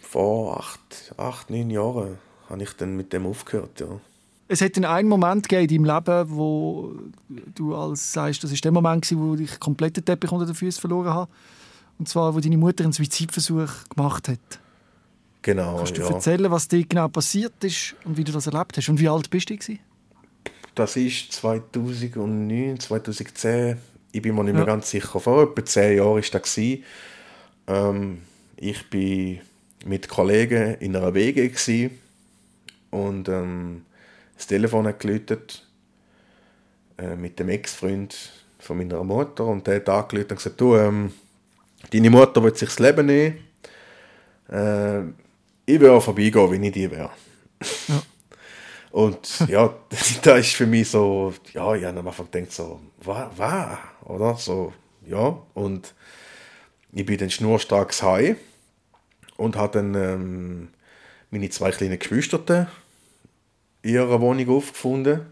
[0.00, 4.00] vor acht, acht, neun Jahren habe ich dann mit dem aufgehört, ja.
[4.52, 6.92] Es hat einen Moment gegeben in deinem Leben, wo
[7.54, 10.54] du als sagst, das ist der Moment, gewesen, wo ich komplett den Teppich unter den
[10.54, 11.30] Füßen verloren habe.
[11.98, 14.38] Und zwar, wo deine Mutter einen Suizidversuch gemacht hat.
[15.40, 16.10] Genau, Kannst du ja.
[16.10, 18.88] erzählen, was dir genau passiert ist und wie du das erlebt hast?
[18.90, 19.56] Und wie alt bist du?
[19.56, 19.78] Gewesen?
[20.74, 23.78] Das ist 2009, 2010,
[24.12, 24.66] ich bin mir nicht mehr Ja.
[24.66, 26.58] ganz sicher, vor etwa zehn Jahren war das.
[26.58, 28.18] Ähm,
[28.56, 29.40] ich bin
[29.86, 31.98] mit Kollegen in einer WG gewesen
[32.90, 33.82] und ähm,
[34.36, 35.66] das Telefon hat geläutet
[36.98, 41.12] äh, mit dem Ex-Freund von meiner Mutter und der hat angerufen und gesagt, du, ähm,
[41.90, 43.38] deine Mutter will sich das Leben nehmen,
[44.48, 45.02] äh,
[45.64, 47.10] ich will auch vorbeigehen, wenn ich die wäre.
[48.92, 49.74] Und ja,
[50.22, 54.36] da ist für mich so, ja, ich habe am Anfang gedacht so, was, was, oder?
[54.36, 54.74] So,
[55.06, 55.94] ja, und
[56.92, 58.36] ich bin dann schnurstracks heim
[59.38, 60.68] und habe dann ähm,
[61.30, 62.68] meine zwei kleinen Geschwister
[63.82, 65.22] ihrer Wohnung aufgefunden.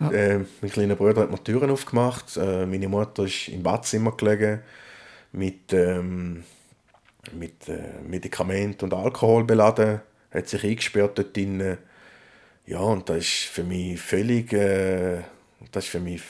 [0.00, 4.16] Äh, mein kleiner Bruder hat mir die Türen aufgemacht, äh, meine Mutter ist im Badzimmer
[4.16, 4.60] gelegen
[5.32, 6.42] mit, ähm,
[7.32, 11.76] mit äh, Medikament und Alkohol beladen, hat sich eingesperrt dort drinnen.
[12.66, 15.20] Ja, und das ist für mich völlig, äh,
[15.70, 16.22] das ist für mich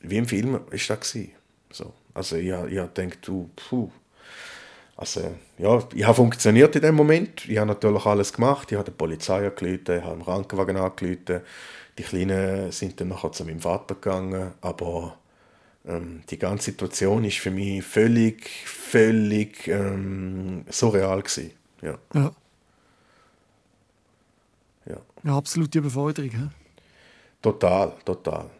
[0.00, 1.32] wie im Film ist das gewesen.
[1.70, 1.92] So.
[2.14, 3.90] Also ich, ich gedacht, du, puh.
[4.96, 7.46] Also, ja, ich habe funktioniert in dem Moment.
[7.48, 8.72] Ich habe natürlich alles gemacht.
[8.72, 11.42] Ich habe die Polizei angerufen, ich habe den Krankenwagen angerufen.
[11.98, 14.52] Die Kleinen sind dann nachher zu meinem Vater gegangen.
[14.62, 15.18] Aber
[15.86, 21.52] ähm, die ganze Situation ist für mich völlig, völlig ähm, surreal gewesen.
[21.82, 22.32] Ja, Ja.
[24.86, 24.96] ja.
[25.22, 26.30] Eine absolute Überforderung.
[26.30, 26.48] hä?
[27.42, 28.50] Total, total.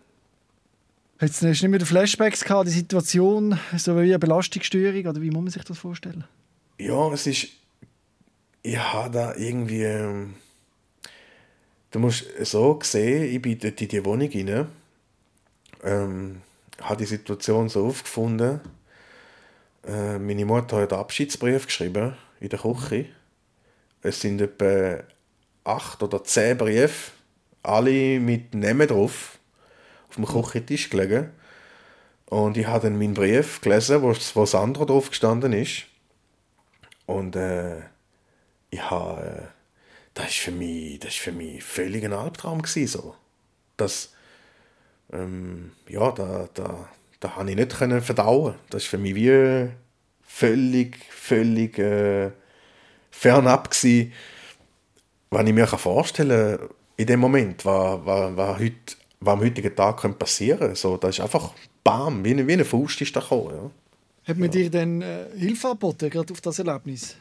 [1.21, 5.31] Jetzt hast du nicht mehr Flashbacks gehabt, die Situation, so wie eine Belastungsstörung, oder wie
[5.31, 6.25] muss man sich das vorstellen?
[6.79, 7.49] Ja, es ist.
[8.63, 9.85] Ich habe da irgendwie.
[9.85, 10.35] ähm,
[11.97, 14.67] Du musst so sehen, ich bin dort in die Wohnung rein,
[15.83, 16.43] ähm,
[16.83, 18.61] habe die Situation so aufgefunden.
[19.87, 23.07] Äh, meine Mutter hat einen Abschiedsbrief geschrieben in der Küche.
[24.03, 25.05] Es sind etwa
[25.65, 27.13] acht oder zehn Briefe,
[27.63, 29.36] alle mit Namen drauf, auf
[30.17, 31.31] dem Küchentisch gelegen.
[32.27, 35.85] Und ich habe dann meinen Brief gelesen, wo, wo Sandra drauf gestanden ist.
[37.07, 37.79] Und äh,
[38.71, 39.43] ich habe, äh,
[40.15, 43.15] das ist für mich, das ist für mich völlig ein Albtraum gewesen, so.
[43.77, 44.13] Das,
[45.13, 46.89] ähm, ja, da, da,
[47.21, 48.57] da habe ich nicht können verdauen.
[48.71, 49.71] Das ist für mich wie
[50.23, 52.31] völlig, völlig äh,
[53.11, 54.13] fernab gewesen,
[55.31, 59.75] was ich mir vorstellen kann in dem Moment, was, was, was, heute, was am heutigen
[59.75, 61.53] Tag könnte passieren so, Das ist einfach
[61.83, 63.55] bam, wie eine, wie eine Faust ist da gekommen.
[63.55, 63.71] Ja.
[64.29, 67.17] Hat man dir dann äh, Hilfe angeboten, gerade auf das Erlebnis?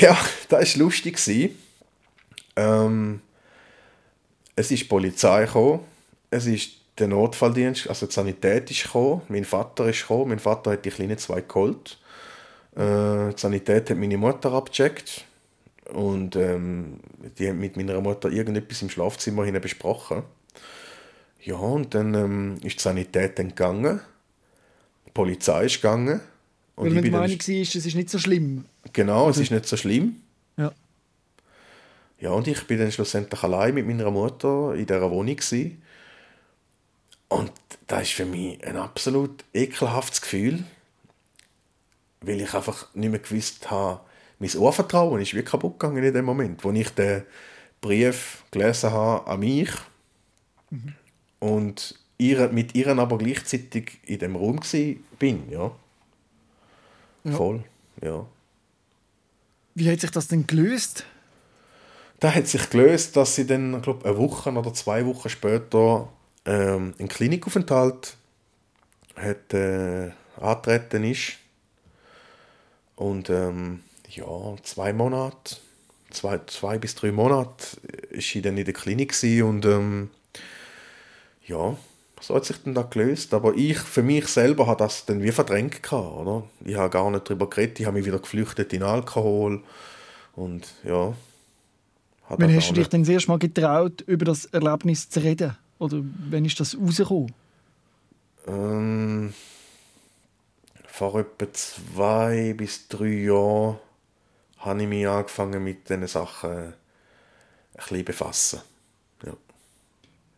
[0.00, 0.16] Ja,
[0.48, 1.18] das war lustig.
[2.56, 3.20] Ähm,
[4.54, 5.80] es ist die Polizei gekommen,
[6.30, 10.72] es ist der Notfalldienst, also die Sanität ist gekommen, mein Vater ist gekommen, mein Vater
[10.72, 11.98] hat die kleinen zwei geholt.
[12.74, 15.24] Äh, die Sanität hat meine Mutter abgecheckt
[15.92, 17.00] und ähm,
[17.38, 20.22] die haben mit meiner Mutter irgendetwas im Schlafzimmer besprochen.
[21.46, 24.00] Ja, und dann ähm, ist die Sanität dann gegangen,
[25.06, 26.20] die Polizei ist gegangen.
[26.74, 28.64] Und Weil ich man der Meinung war, es ist nicht so schlimm.
[28.92, 30.22] Genau, es ist nicht so schlimm.
[30.56, 30.72] Ja.
[32.18, 35.36] Ja, und ich bin dann schlussendlich allein mit meiner Mutter in dieser Wohnung.
[35.36, 35.80] Gewesen.
[37.28, 37.52] Und
[37.86, 40.64] das ist für mich ein absolut ekelhaftes Gefühl,
[42.22, 44.00] weil ich einfach nicht mehr gewusst habe,
[44.40, 47.22] mein Urvertrauen ist wie kaputt gegangen in dem Moment, wo ich den
[47.80, 49.70] Brief gelesen habe an mich
[50.70, 50.94] mhm.
[51.46, 54.60] Und ihre, mit ihr aber gleichzeitig in dem Raum
[55.18, 55.70] bin, ja.
[57.24, 57.32] ja.
[57.32, 57.62] Voll,
[58.02, 58.26] ja.
[59.74, 61.04] Wie hat sich das denn gelöst?
[62.18, 66.08] Da hat sich gelöst, dass sie dann, glaube eine Woche oder zwei Wochen später
[66.46, 68.16] ähm, einen Klinikaufenthalt
[69.16, 71.34] hat, äh, antreten ist.
[72.94, 75.56] Und ähm, ja, zwei Monate,
[76.10, 77.76] zwei, zwei bis drei Monate
[78.08, 80.08] ist sie dann in der Klinik und ähm,
[81.46, 81.76] ja,
[82.20, 83.34] so hat sich dann da gelöst.
[83.34, 86.44] Aber ich, für mich selber, habe das dann wie verdrängt gehabt, oder?
[86.64, 89.62] Ich habe gar nicht darüber geredet, ich habe mich wieder geflüchtet in Alkohol
[90.34, 91.14] und ja.
[92.28, 95.56] Wann hast du dich denn das erste Mal getraut, über das Erlebnis zu reden?
[95.78, 97.32] Oder wann ist das rausgekommen?
[98.48, 99.34] Ähm,
[100.86, 103.78] vor etwa zwei bis drei Jahren
[104.58, 106.74] habe ich mich angefangen mit diesen Sachen ein
[107.76, 108.60] bisschen befassen.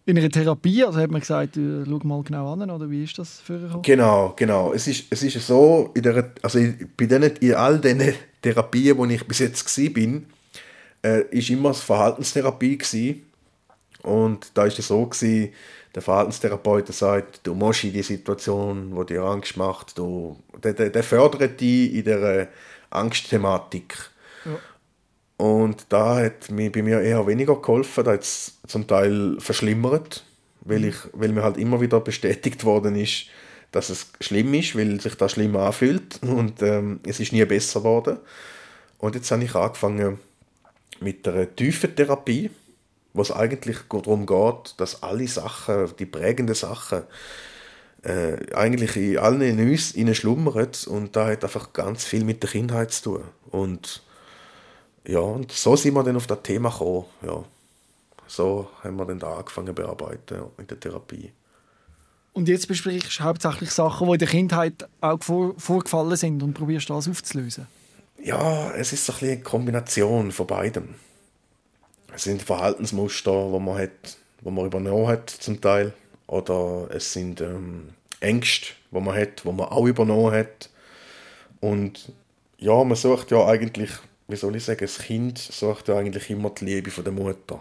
[0.08, 3.18] In einer Therapie, also hat man gesagt, äh, schau mal genau an, oder wie ist
[3.18, 3.82] das für euch?
[3.82, 4.72] Genau, genau.
[4.72, 6.58] Es ist, es ist so, in der, also
[6.96, 10.24] bei denen, in all diesen Therapien, wo ich bis jetzt war, bin,
[11.02, 13.26] äh, ist immer das Verhaltenstherapie gewesen.
[14.02, 15.52] Und da ist es so gewesen,
[15.94, 20.88] der Verhaltenstherapeut sagt, du musst in die Situation, wo dir Angst macht, du, der, der,
[20.88, 22.48] der fördert dich in der
[22.88, 23.94] Angstthematik.
[24.46, 24.52] Ja.
[25.38, 30.24] Und da hat mir bei mir eher weniger geholfen, da hat es zum Teil verschlimmert,
[30.62, 33.26] weil, ich, weil mir halt immer wieder bestätigt worden ist,
[33.70, 37.80] dass es schlimm ist, weil sich das schlimm anfühlt und ähm, es ist nie besser
[37.80, 38.18] geworden.
[38.98, 40.18] Und jetzt habe ich angefangen
[41.00, 42.50] mit der tiefen Therapie,
[43.14, 47.02] es eigentlich darum geht, dass alle Sachen, die prägenden Sachen,
[48.02, 52.50] äh, eigentlich in allen in uns schlummern und da hat einfach ganz viel mit der
[52.50, 53.24] Kindheit zu tun.
[53.50, 54.02] Und
[55.08, 57.06] ja, und so sind wir dann auf das Thema gekommen.
[57.22, 57.42] Ja.
[58.26, 61.32] So haben wir dann da angefangen zu bearbeiten in der Therapie.
[62.34, 66.52] Und jetzt besprichst du hauptsächlich Sachen, die in der Kindheit auch vor, vorgefallen sind und
[66.52, 67.66] probierst das aufzulösen?
[68.22, 70.94] Ja, es ist so ein eine Kombination von beidem.
[72.14, 75.94] Es sind Verhaltensmuster, wo man hat, wo man übernommen hat zum Teil,
[76.26, 80.68] oder es sind ähm, Ängste, wo man hat, wo man auch übernommen hat.
[81.60, 82.12] Und
[82.58, 83.90] ja, man sucht ja eigentlich
[84.28, 87.60] wie soll ich sagen, das Kind sucht ja eigentlich immer die Liebe von der Mutter.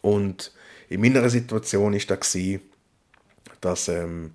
[0.00, 0.52] Und
[0.88, 2.36] in meiner Situation war das,
[3.60, 4.32] dass ähm,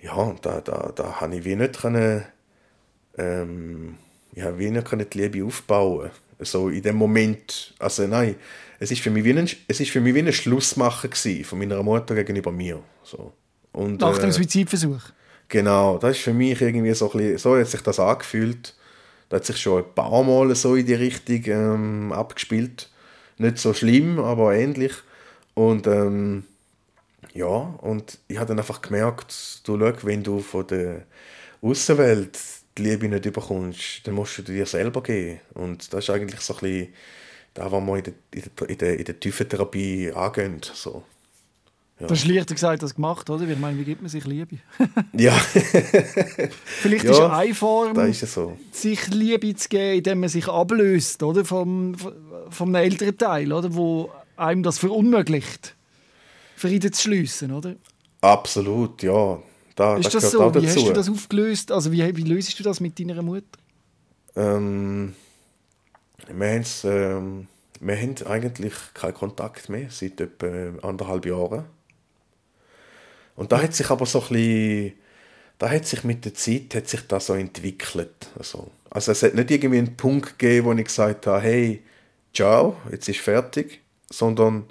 [0.00, 2.24] ja, da, da, da habe ich wie nicht können,
[3.18, 3.98] ähm,
[4.32, 6.10] ich habe wie nicht können die Liebe aufbauen
[6.44, 8.36] so in dem Moment, also nein,
[8.78, 11.12] es ist für mich wie ein, es ist für mich wie ein Schlussmachen
[11.44, 12.82] von meiner Mutter gegenüber mir.
[13.02, 13.32] So.
[13.72, 15.02] Und, Nach dem äh, Suizidversuch?
[15.48, 18.74] Genau, das ist für mich irgendwie so ein bisschen, so hat sich das angefühlt.
[19.30, 22.90] Da hat sich schon ein paar Mal so in die Richtung ähm, abgespielt.
[23.38, 24.92] Nicht so schlimm, aber ähnlich.
[25.54, 26.44] Und ähm,
[27.32, 31.06] ja, und ich habe dann einfach gemerkt, du schau, wenn du von der
[31.62, 32.38] Außenwelt
[32.76, 35.40] die Liebe nicht bekommst, dann musst du dir selber geben.
[35.54, 36.88] Und das ist eigentlich so ein bisschen
[37.54, 40.60] das, was man in der, in der, in der tiefen Therapie angehen.
[40.62, 41.04] So.
[42.00, 42.06] Ja.
[42.06, 43.46] Das ist leichter gesagt als gemacht, oder?
[43.46, 44.56] Ich meine, wie gibt man sich Liebe?
[45.12, 45.32] ja.
[46.64, 48.56] Vielleicht ja, ist eine Form, ist so.
[48.72, 51.44] sich Liebe zu geben, indem man sich ablöst oder?
[51.44, 51.94] Vom,
[52.48, 53.74] vom älteren Teil, oder?
[53.74, 55.76] wo einem das verunmöglicht,
[56.56, 57.76] Frieden zu schliessen, oder?
[58.22, 59.38] Absolut, ja.
[59.76, 60.54] Da, ist das, das so?
[60.54, 61.70] Wie hast du das aufgelöst?
[61.70, 63.44] Also wie, wie löst du das mit deiner Mutter?
[64.36, 65.14] Ähm,
[66.28, 67.46] wir, ähm,
[67.80, 71.64] wir haben eigentlich keinen Kontakt mehr seit etwa anderthalb Jahren.
[73.40, 74.92] Und da hat sich aber so ein bisschen,
[75.56, 78.28] da hat sich mit der Zeit hat sich das so entwickelt.
[78.38, 81.82] Also, also es hat nicht irgendwie einen Punkt gegeben, wo ich gesagt habe, hey,
[82.34, 84.66] ciao, jetzt ist fertig, sondern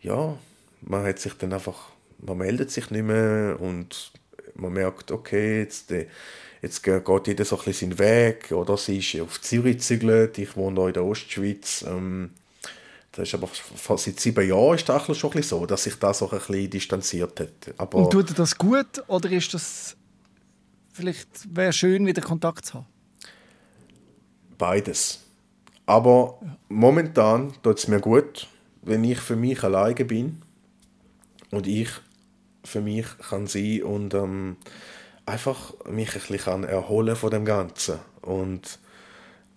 [0.00, 0.38] ja,
[0.82, 4.12] man hat sich dann einfach, man meldet sich nicht mehr und
[4.54, 6.06] man merkt, okay, jetzt, äh,
[6.62, 10.56] jetzt geht jeder so ein bisschen seinen Weg oder sie ist auf Zürich gezügelt, ich
[10.56, 11.84] wohne hier in der Ostschweiz.
[11.88, 12.30] Ähm,
[13.12, 13.48] das ist aber
[13.98, 17.40] seit sieben Jahren ist das schon ein so, dass sich das so ein bisschen distanziert
[17.40, 17.74] hat.
[17.76, 19.96] Aber Und tut das gut oder ist das
[20.92, 22.86] vielleicht wäre schön, wieder Kontakt zu haben?
[24.56, 25.20] Beides.
[25.84, 26.56] Aber ja.
[26.70, 28.48] momentan tut es mir gut,
[28.80, 30.40] wenn ich für mich alleine bin
[31.50, 31.90] und ich
[32.64, 34.56] für mich kann sein und ähm,
[35.26, 38.78] einfach mich ein bisschen erholen von dem Ganzen und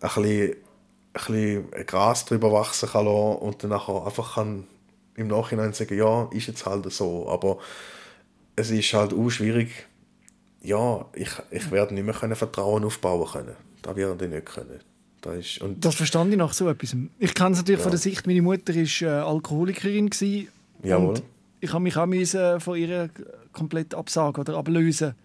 [0.02, 0.56] ein bisschen
[1.16, 4.68] bisschen Gras drüber wachsen kann lassen und dann einfach kann
[5.16, 7.30] im Nachhinein sagen, ja, ist jetzt halt so.
[7.30, 7.58] Aber
[8.56, 9.70] es ist halt auch schwierig.
[10.62, 13.56] Ja, ich, ich werde nicht mehr können Vertrauen aufbauen können.
[13.82, 14.80] Das werde ich nicht können.
[15.22, 16.96] Das, ist, und das verstand ich nach so etwas.
[17.20, 17.84] Ich kenne es natürlich Ja.
[17.84, 20.10] von der Sicht, meine Mutter war äh, Alkoholikerin.
[20.10, 20.50] Gewesen,
[20.84, 21.10] Jawohl.
[21.10, 21.24] Und
[21.62, 23.10] ich habe mich auch müssen von ihr
[23.54, 25.16] komplett absagen oder ablösen,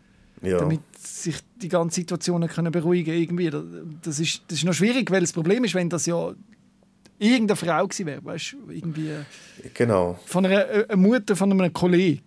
[0.43, 0.59] ja.
[0.59, 3.51] damit sich die ganze Situation können beruhigen irgendwie.
[4.03, 6.33] Das- ist, das ist noch schwierig, weil das Problem ist, wenn das ja
[7.19, 9.25] irgendeine Frau gewesen wäre, weißt du, irgendwie äh,
[9.75, 10.19] Genau.
[10.27, 12.23] von einer, äh, einer Mutter von einem Kollegen.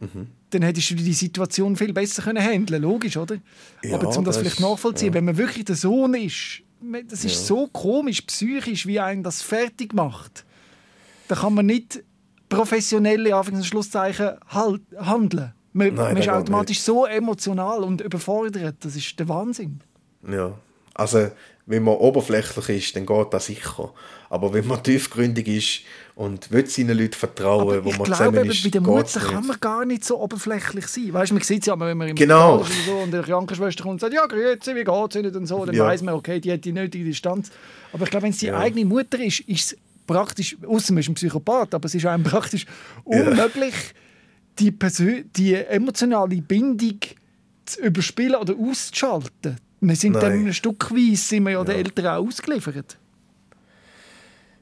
[0.00, 0.26] Mhm.
[0.50, 3.36] Dann hättest du die Situation viel besser können handeln, logisch, oder?
[3.82, 5.14] Ja, Aber um das, das vielleicht nachvollziehen, ja.
[5.14, 6.60] wenn man wirklich der Sohn ist,
[7.08, 7.46] das ist Ja.
[7.46, 10.44] so komisch, psychisch, wie einen das fertig macht.
[11.28, 12.02] Da kann man nicht
[12.48, 15.52] professionell, in Anführungs- und Schlusszeichen, halt, handeln.
[15.76, 18.76] Man, Nein, man ist automatisch so emotional und überfordert.
[18.80, 19.80] Das ist der Wahnsinn.
[20.26, 20.54] Ja.
[20.94, 21.30] Also,
[21.66, 23.92] wenn man oberflächlich ist, dann geht das sicher.
[24.30, 25.80] Aber wenn man tiefgründig ist
[26.14, 29.46] und will seinen Leuten vertrauen, Aber wo man glaube, zusammen ist, bei der Mutter kann
[29.46, 31.12] man gar nicht so oberflächlich sein.
[31.12, 32.64] Weißt, man sieht es ja, immer, wenn man im Genau.
[32.64, 35.66] Spital so, und die Krankenschwester kommt und sagt, ja, grüezi, wie geht's Ihnen und so,
[35.66, 35.84] dann Ja.
[35.84, 37.50] weiß man, okay, die hat die nötige Distanz.
[37.92, 38.58] Aber ich glaube, wenn es die Ja.
[38.58, 42.24] eigene Mutter ist, ist es praktisch, außer man ist ein Psychopath, aber es ist einem
[42.24, 42.64] praktisch
[43.04, 43.74] unmöglich,
[44.58, 46.98] die, Persö die emotionale Bindung
[47.64, 49.56] zu überspielen oder auszuschalten.
[49.80, 50.22] Wir sind Nein.
[50.22, 51.78] dann ein Stückweise sind wir ja, den Ja.
[51.78, 52.96] Eltern auch ausgeliefert.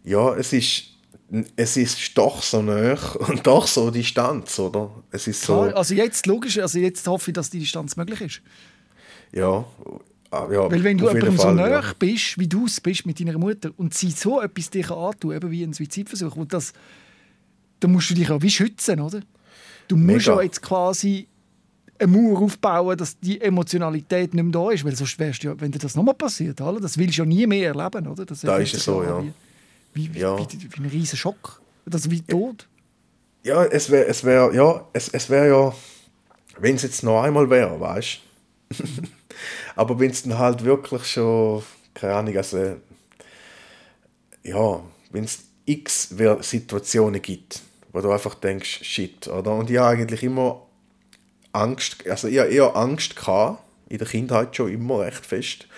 [0.05, 0.85] Ja, es ist,
[1.57, 4.91] es ist doch so nah und doch so Distanz, oder?
[5.11, 8.21] Es ist so, Klar, Also jetzt, logisch, also jetzt hoffe ich, dass die Distanz möglich
[8.21, 8.43] ist.
[9.33, 9.65] ja,
[10.31, 10.71] ah, ja.
[10.71, 11.83] Weil wenn du jemandem so nah ja.
[11.99, 15.51] bist, wie du es bist mit deiner Mutter und sie so etwas dir antun, eben
[15.51, 16.73] wie ein Suizidversuch, und das,
[17.81, 19.21] dann musst du dich auch wie schützen, oder?
[19.89, 21.29] Du musst ja jetzt quasi
[21.99, 25.61] eine Mauer aufbauen, dass die Emotionalität nicht mehr da ist, weil sonst wärst du ja,
[25.61, 26.81] wenn dir das nochmal passiert, oder?
[26.81, 28.25] das willst du ja nie mehr erleben, oder?
[28.25, 29.23] Das Da ist es so, ja.
[29.93, 30.39] Wie, wie, Ja.
[30.39, 31.61] wie, wie, ein riesen Schock.
[31.87, 32.67] Das wie tot.
[33.43, 35.75] Ja, es wäre, es wär, ja, es, es wär ja,
[36.59, 38.21] wenn es jetzt noch einmal wäre, weißt
[39.77, 42.77] Aber wenn es dann halt wirklich schon, keine Ahnung, also,
[44.43, 47.63] ja, wenn es x Situationen gibt,
[47.95, 49.55] wo du einfach denkst, shit, oder?
[49.55, 50.63] Und ich habe eigentlich immer
[51.53, 55.69] Angst, also ich eher Angst gehabt, in der Kindheit schon immer recht fest.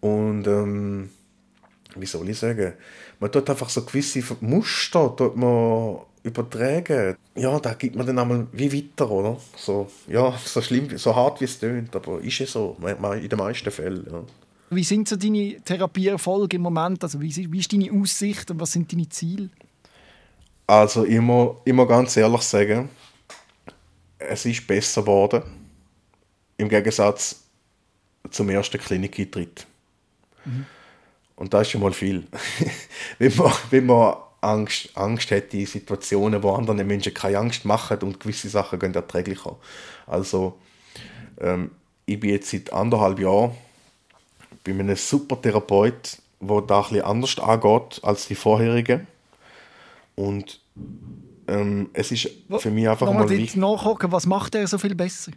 [0.00, 1.10] Und, ähm,
[1.94, 2.72] wie soll ich sagen,
[3.20, 7.16] man tut einfach so gewisse Muster tut man übertragen.
[7.34, 9.36] Ja, da gibt man dann einmal wie weiter, oder?
[9.54, 13.38] So, ja, so schlimm, so hart wie es tönt, aber ist es so, in den
[13.38, 14.06] meisten Fällen.
[14.10, 14.22] Ja.
[14.70, 17.02] Wie sind so deine Therapieerfolge im Moment?
[17.02, 19.50] Also wie, wie ist deine Aussicht und was sind deine Ziele?
[20.70, 22.90] Also immer, immer ganz ehrlich sagen,
[24.20, 25.42] es ist besser geworden,
[26.58, 27.42] im Gegensatz
[28.30, 29.66] zum ersten Klinikeintritt.
[31.34, 32.24] Und das ist schon mal viel.
[33.18, 37.98] wenn, man, wenn man Angst, Angst hat in Situationen, wo anderen Menschen keine Angst machen
[38.02, 39.56] und gewisse Sachen gehen erträglicher.
[40.06, 40.56] Also
[41.40, 41.72] ähm,
[42.06, 43.56] ich bin jetzt seit anderthalb Jahren
[44.62, 49.08] bei einem super Therapeut, der da ein bisschen anders angeht als die vorherigen.
[50.16, 50.60] Und
[51.48, 53.56] ähm, es ist für mich einfach Nochmal mal wichtig.
[53.56, 55.32] nachgucken, was macht er so viel besser?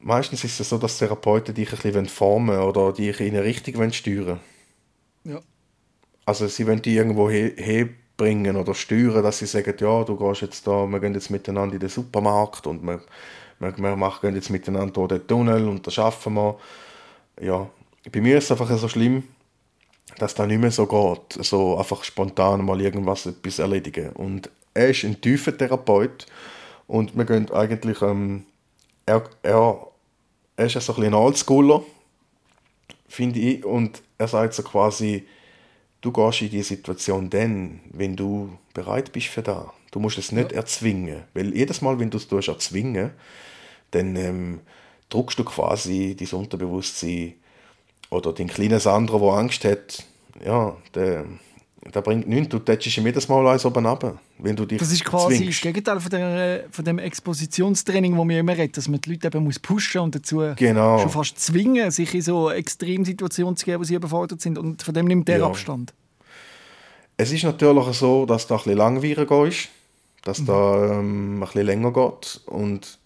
[0.00, 3.44] Meistens ist es so, dass Therapeuten dich ein bisschen formen wollen oder dich in eine
[3.44, 4.40] Richtung wollen steuern
[5.24, 5.40] Ja.
[6.24, 10.42] Also sie wollen dich irgendwo he- herbringen oder steuern, dass sie sagen, ja, du gehst
[10.42, 13.00] jetzt da, wir gehen jetzt miteinander in den Supermarkt und wir,
[13.60, 16.56] wir, wir machen, gehen jetzt miteinander durch den Tunnel und das schaffen wir.
[17.40, 17.68] Ja,
[18.10, 19.22] bei mir ist es einfach so schlimm,
[20.18, 24.10] dass das nicht mehr so geht, so einfach spontan mal irgendwas etwas erledigen.
[24.10, 26.26] Und er ist ein tiefer Therapeut
[26.86, 28.44] und wir gehen eigentlich, ähm,
[29.06, 29.86] er, er,
[30.56, 31.82] er ist ja so ein bisschen ein Oldschooler,
[33.08, 35.26] finde ich, und er sagt so quasi,
[36.00, 39.64] du gehst in die Situation dann, wenn du bereit bist für das.
[39.90, 43.10] Du musst es nicht erzwingen, weil jedes Mal, wenn du es erzwingen,
[43.90, 44.60] dann ähm,
[45.10, 47.34] druckst du quasi dein Unterbewusstsein
[48.12, 50.04] oder den kleinen Sandro, der Angst hat,
[50.44, 51.24] ja, der,
[51.94, 52.48] der bringt nichts.
[52.50, 55.58] Du tätschst ihm jedes Mal eins oben runter, wenn du dich Das ist quasi zwingst.
[55.58, 59.28] das Gegenteil von, der, von dem Expositionstraining, wo wir immer reden, dass man die Leute
[59.28, 60.98] eben muss pushen und dazu Genau.
[60.98, 64.58] schon fast zwingen, sich in so Extremsituationen zu geben, wo sie überfordert sind.
[64.58, 65.46] Und von dem nimmt der Ja.
[65.46, 65.94] Abstand.
[67.16, 69.68] Es ist natürlich so, dass da ein bisschen langwieriger ist,
[70.22, 70.46] dass Mhm.
[70.46, 72.98] da ähm, ein bisschen länger geht und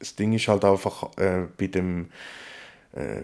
[0.00, 2.06] das Ding ist halt einfach äh, bei dem
[2.92, 3.22] äh,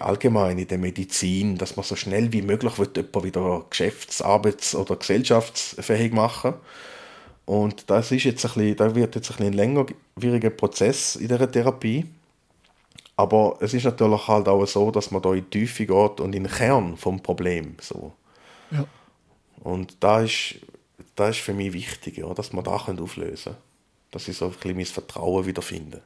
[0.00, 4.74] allgemein in der Medizin, dass man so schnell wie möglich wird jemanden wieder geschäfts-, arbeits-
[4.74, 6.54] oder gesellschaftsfähig machen
[7.46, 11.28] und das ist jetzt ein bisschen, da wird jetzt ein, bisschen ein längerwieriger Prozess in
[11.28, 12.06] der Therapie.
[13.16, 16.34] Aber es ist natürlich halt auch so, dass man da in die Tiefe geht und
[16.34, 18.12] in den Kern vom Problem so.
[18.70, 18.86] Ja.
[19.62, 20.56] Und da ist,
[21.14, 23.56] da ist für mich wichtig, ja, dass man da auflösen können.
[24.10, 26.02] Dass ich so ein bisschen mein Vertrauen wiederfinde.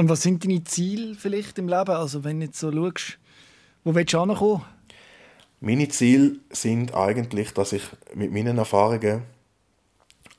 [0.00, 1.90] Und was sind deine Ziele vielleicht im Leben?
[1.90, 3.18] Also wenn du jetzt so schaust,
[3.84, 4.64] Wo willst du ankommen?
[5.60, 7.82] Meine Ziele sind eigentlich, dass ich
[8.14, 9.24] mit meinen Erfahrungen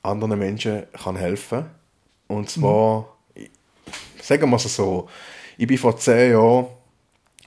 [0.02, 1.70] anderen Menschen kann helfen kann.
[2.26, 3.46] Und zwar, mhm.
[4.20, 5.08] sagen wir es so,
[5.56, 6.66] ich war vor zehn Jahren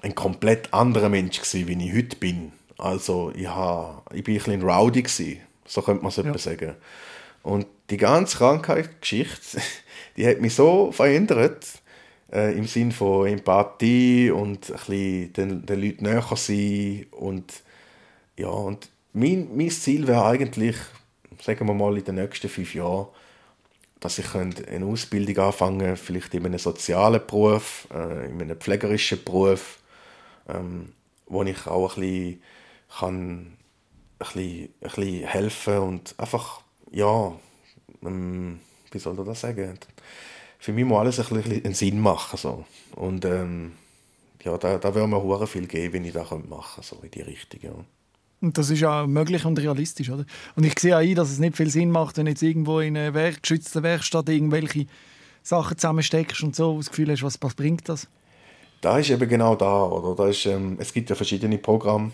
[0.01, 2.53] ein komplett anderer Mensch gewesen, wie ich heute bin.
[2.77, 6.37] Also ich, war ich bin ein bisschen rowdy gewesen, so könnte man es ja.
[6.37, 6.75] sagen.
[7.43, 9.59] Und die ganze Krankheitsgeschichte,
[10.15, 11.81] die hat mich so verändert,
[12.35, 17.63] äh, im Sinn von Empathie und ein den, den Leuten näher sein und
[18.37, 20.75] ja, und mein, mein Ziel wäre eigentlich,
[21.41, 23.07] sagen wir mal in den nächsten fünf Jahren,
[24.01, 29.79] dass ich eine Ausbildung anfangen vielleicht in einem sozialen Beruf, äh, in einem pflegerischen Beruf,
[30.49, 30.91] ähm,
[31.27, 32.41] wo ich auch ein bisschen,
[32.99, 33.57] kann, ein
[34.19, 36.61] bisschen, ein bisschen helfen und einfach,
[36.91, 37.33] ja,
[38.03, 38.59] ähm,
[38.91, 39.79] wie soll ich das sagen?
[40.59, 42.37] Für mich muss alles ein bisschen einen Sinn machen.
[42.37, 42.65] So.
[42.95, 43.73] Und ähm,
[44.43, 47.21] ja, da, da würde mir viel geben, wenn ich das machen könnte, so in die
[47.21, 47.59] Richtung.
[47.63, 47.71] Ja.
[48.41, 50.25] Und das ist ja möglich und realistisch, oder?
[50.55, 52.79] Und ich sehe auch ein, dass es nicht viel Sinn macht, wenn du jetzt irgendwo
[52.79, 54.85] in einer Werk geschützten Werkstatt irgendwelche
[55.41, 58.07] Sachen zusammensteckst und so das Gefühl hast, was, was bringt das?
[58.81, 60.15] Da ist eben genau da, oder?
[60.15, 62.11] Da ist, ähm, es gibt ja verschiedene Programme,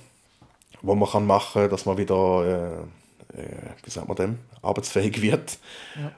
[0.81, 2.85] wo man kann machen kann, dass man wieder,
[3.35, 5.57] äh, äh, wie sagt man dem, arbeitsfähig wird.
[5.95, 6.11] Ja.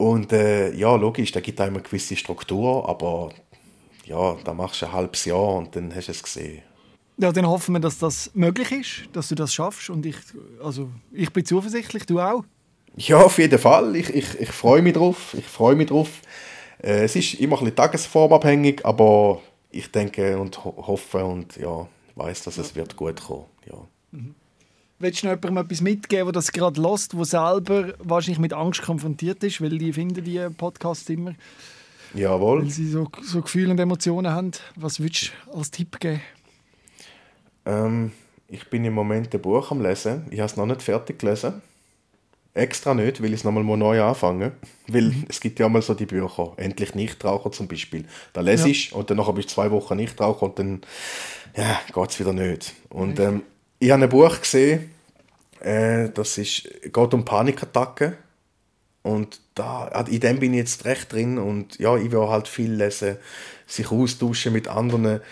[0.00, 3.28] Und äh, ja, logisch, da gibt einem eine gewisse Struktur, aber
[4.06, 6.62] ja, da machst du ein halbes Jahr und dann hast du es gesehen.
[7.18, 9.90] Ja, dann hoffen wir, dass das möglich ist, dass du das schaffst.
[9.90, 10.16] Und ich,
[10.64, 12.44] also, ich bin zuversichtlich, du auch.
[12.96, 13.94] Ja, auf jeden Fall.
[13.94, 15.34] Ich, ich, ich freue mich drauf.
[15.38, 16.08] Ich freue mich drauf.
[16.82, 21.86] Äh, es ist immer ein bisschen tagesformabhängig, aber ich denke und ho hoffe und ja,
[22.14, 23.44] weiß, dass es wird gut kommen.
[23.66, 23.76] Ja.
[24.12, 24.34] Mhm.
[25.02, 28.82] Willst du noch jemandem etwas mitgeben, der das gerade lost, der selber wahrscheinlich mit Angst
[28.82, 31.34] konfrontiert ist, weil die finden die Podcasts immer.
[32.12, 32.62] Jawohl.
[32.62, 34.50] Weil sie so, so Gefühle und Emotionen haben.
[34.76, 36.20] Was würdest du als Tipp geben?
[37.64, 38.12] Ähm,
[38.46, 40.26] ich bin im Moment ein Buch am Lesen.
[40.30, 41.62] Ich habe es noch nicht fertig gelesen.
[42.52, 44.52] Extra nicht, weil ich es nochmal neu anfangen
[44.86, 45.24] Weil mhm.
[45.28, 48.04] es gibt ja mal so die Bücher, endlich Nichtraucher zum Beispiel.
[48.34, 48.70] Da lese ja.
[48.72, 50.80] ich und dann bist du zwei Wochen Nichtraucher und dann
[51.56, 52.74] ja, geht es wieder nicht.
[52.90, 53.42] Und ähm,
[53.80, 54.92] ich habe ein Buch gesehen,
[55.60, 58.16] äh, das ist, geht um Panikattacken.
[59.02, 62.72] Und da, in dem bin ich jetzt recht drin und ja, ich will halt viel
[62.74, 63.16] lesen,
[63.66, 65.22] sich austauschen mit anderen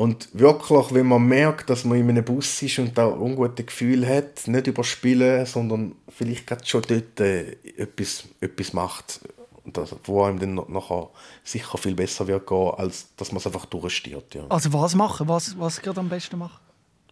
[0.00, 4.08] und wirklich, wenn man merkt, dass man in einem Bus ist und da ungute Gefühl
[4.08, 9.20] hat, nicht überspielen, sondern vielleicht gerade schon dort äh, etwas, etwas macht,
[9.66, 11.10] das, wo einem dann nachher
[11.44, 14.34] sicher viel besser wird gehen, als dass man es einfach durchsteht.
[14.34, 14.46] Ja.
[14.48, 15.28] Also was machen?
[15.28, 16.60] Was, was gerade am besten machen?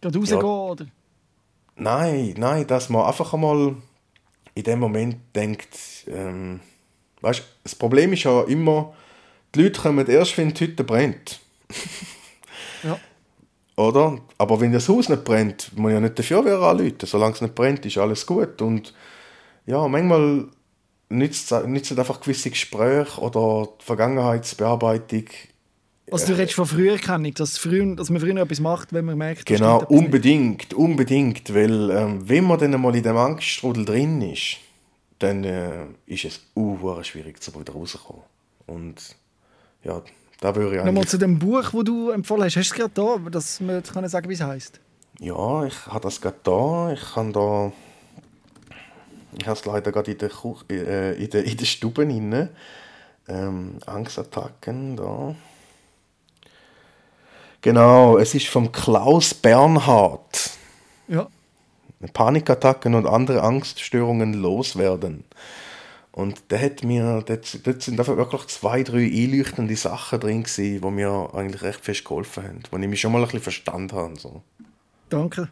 [0.01, 0.47] Gerade rausgehen ja.
[0.47, 0.85] oder?
[1.75, 3.75] Nein, nein, dass man einfach einmal
[4.55, 5.77] in dem Moment denkt,
[6.07, 6.59] ähm,
[7.21, 8.93] weißt, das Problem ist ja immer,
[9.55, 11.39] die Leute kommen erst, wenn die Hütte brennt.
[12.81, 12.97] Ja.
[13.75, 14.19] Oder?
[14.37, 16.95] Aber wenn das Haus nicht brennt, muss man ja nicht dafür anrufen.
[17.03, 18.61] Solange es nicht brennt, ist alles gut.
[18.61, 18.93] Und
[19.65, 20.47] ja, manchmal
[21.09, 25.25] nützt, nützt einfach gewisse Gespräche oder Vergangenheitsbearbeitung.
[26.11, 29.17] Also du redest von früher Kennung, dass, früher, dass man früher etwas macht, wenn man
[29.17, 31.53] merkt, Genau, unbedingt, unbedingt.
[31.53, 34.57] Weil ähm, wenn man dann einmal in dem Angststrudel drin ist,
[35.19, 38.23] dann äh, ist es uh, schwierig, zu wieder rauszukommen.
[38.67, 39.15] Und
[39.83, 40.01] ja,
[40.39, 42.55] da würde ich Nochmal zu dem Buch, das du empfohlen hast.
[42.55, 44.79] Hast du es gerade da, dass wir jetzt sagen wie es heisst?
[45.19, 46.93] Ja, ich habe das gerade da.
[46.93, 47.71] Ich kann da...
[49.37, 52.49] Ich habe es leider gerade in der, Kuch äh, in der, in der Stube drin.
[53.27, 55.35] Ähm, Angstattacken, da.
[57.61, 60.51] Genau, es ist vom Klaus Bernhard.
[61.07, 61.27] Ja.
[62.13, 65.25] Panikattacken und andere Angststörungen loswerden.
[66.11, 70.81] Und der hat mir, dort, dort sind einfach wirklich zwei, drei einleuchtende Sachen drin gewesen,
[70.81, 73.95] die mir eigentlich recht fest geholfen haben, wo ich mich schon mal ein bisschen verstanden
[73.95, 74.19] habe.
[74.19, 74.41] So.
[75.09, 75.49] Danke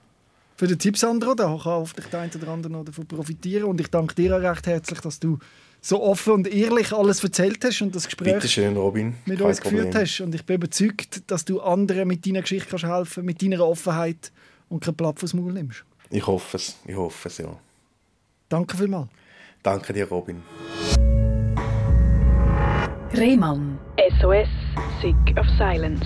[0.58, 1.36] für den Tipp, Sandro.
[1.36, 3.66] Da kann hoffentlich der eine oder andere noch davon profitieren.
[3.66, 5.38] Und ich danke dir auch recht herzlich, dass du
[5.88, 9.16] so offen und ehrlich alles erzählt hast und das Gespräch schön, Robin.
[9.26, 10.02] mit Kein uns geführt Problem.
[10.02, 10.20] hast.
[10.20, 14.34] Und ich bin überzeugt, dass du anderen mit deiner Geschichte kannst helfen mit deiner Offenheit
[14.68, 15.86] und kein Blatt fürs Maul nimmst.
[16.10, 17.58] Ich hoffe es, ich hoffe es, ja.
[18.50, 19.08] Danke vielmals.
[19.64, 20.44] Danke dir, Robin.
[23.14, 23.80] Rehmann.
[24.20, 24.50] SOS,
[25.02, 26.06] Sick of Silence.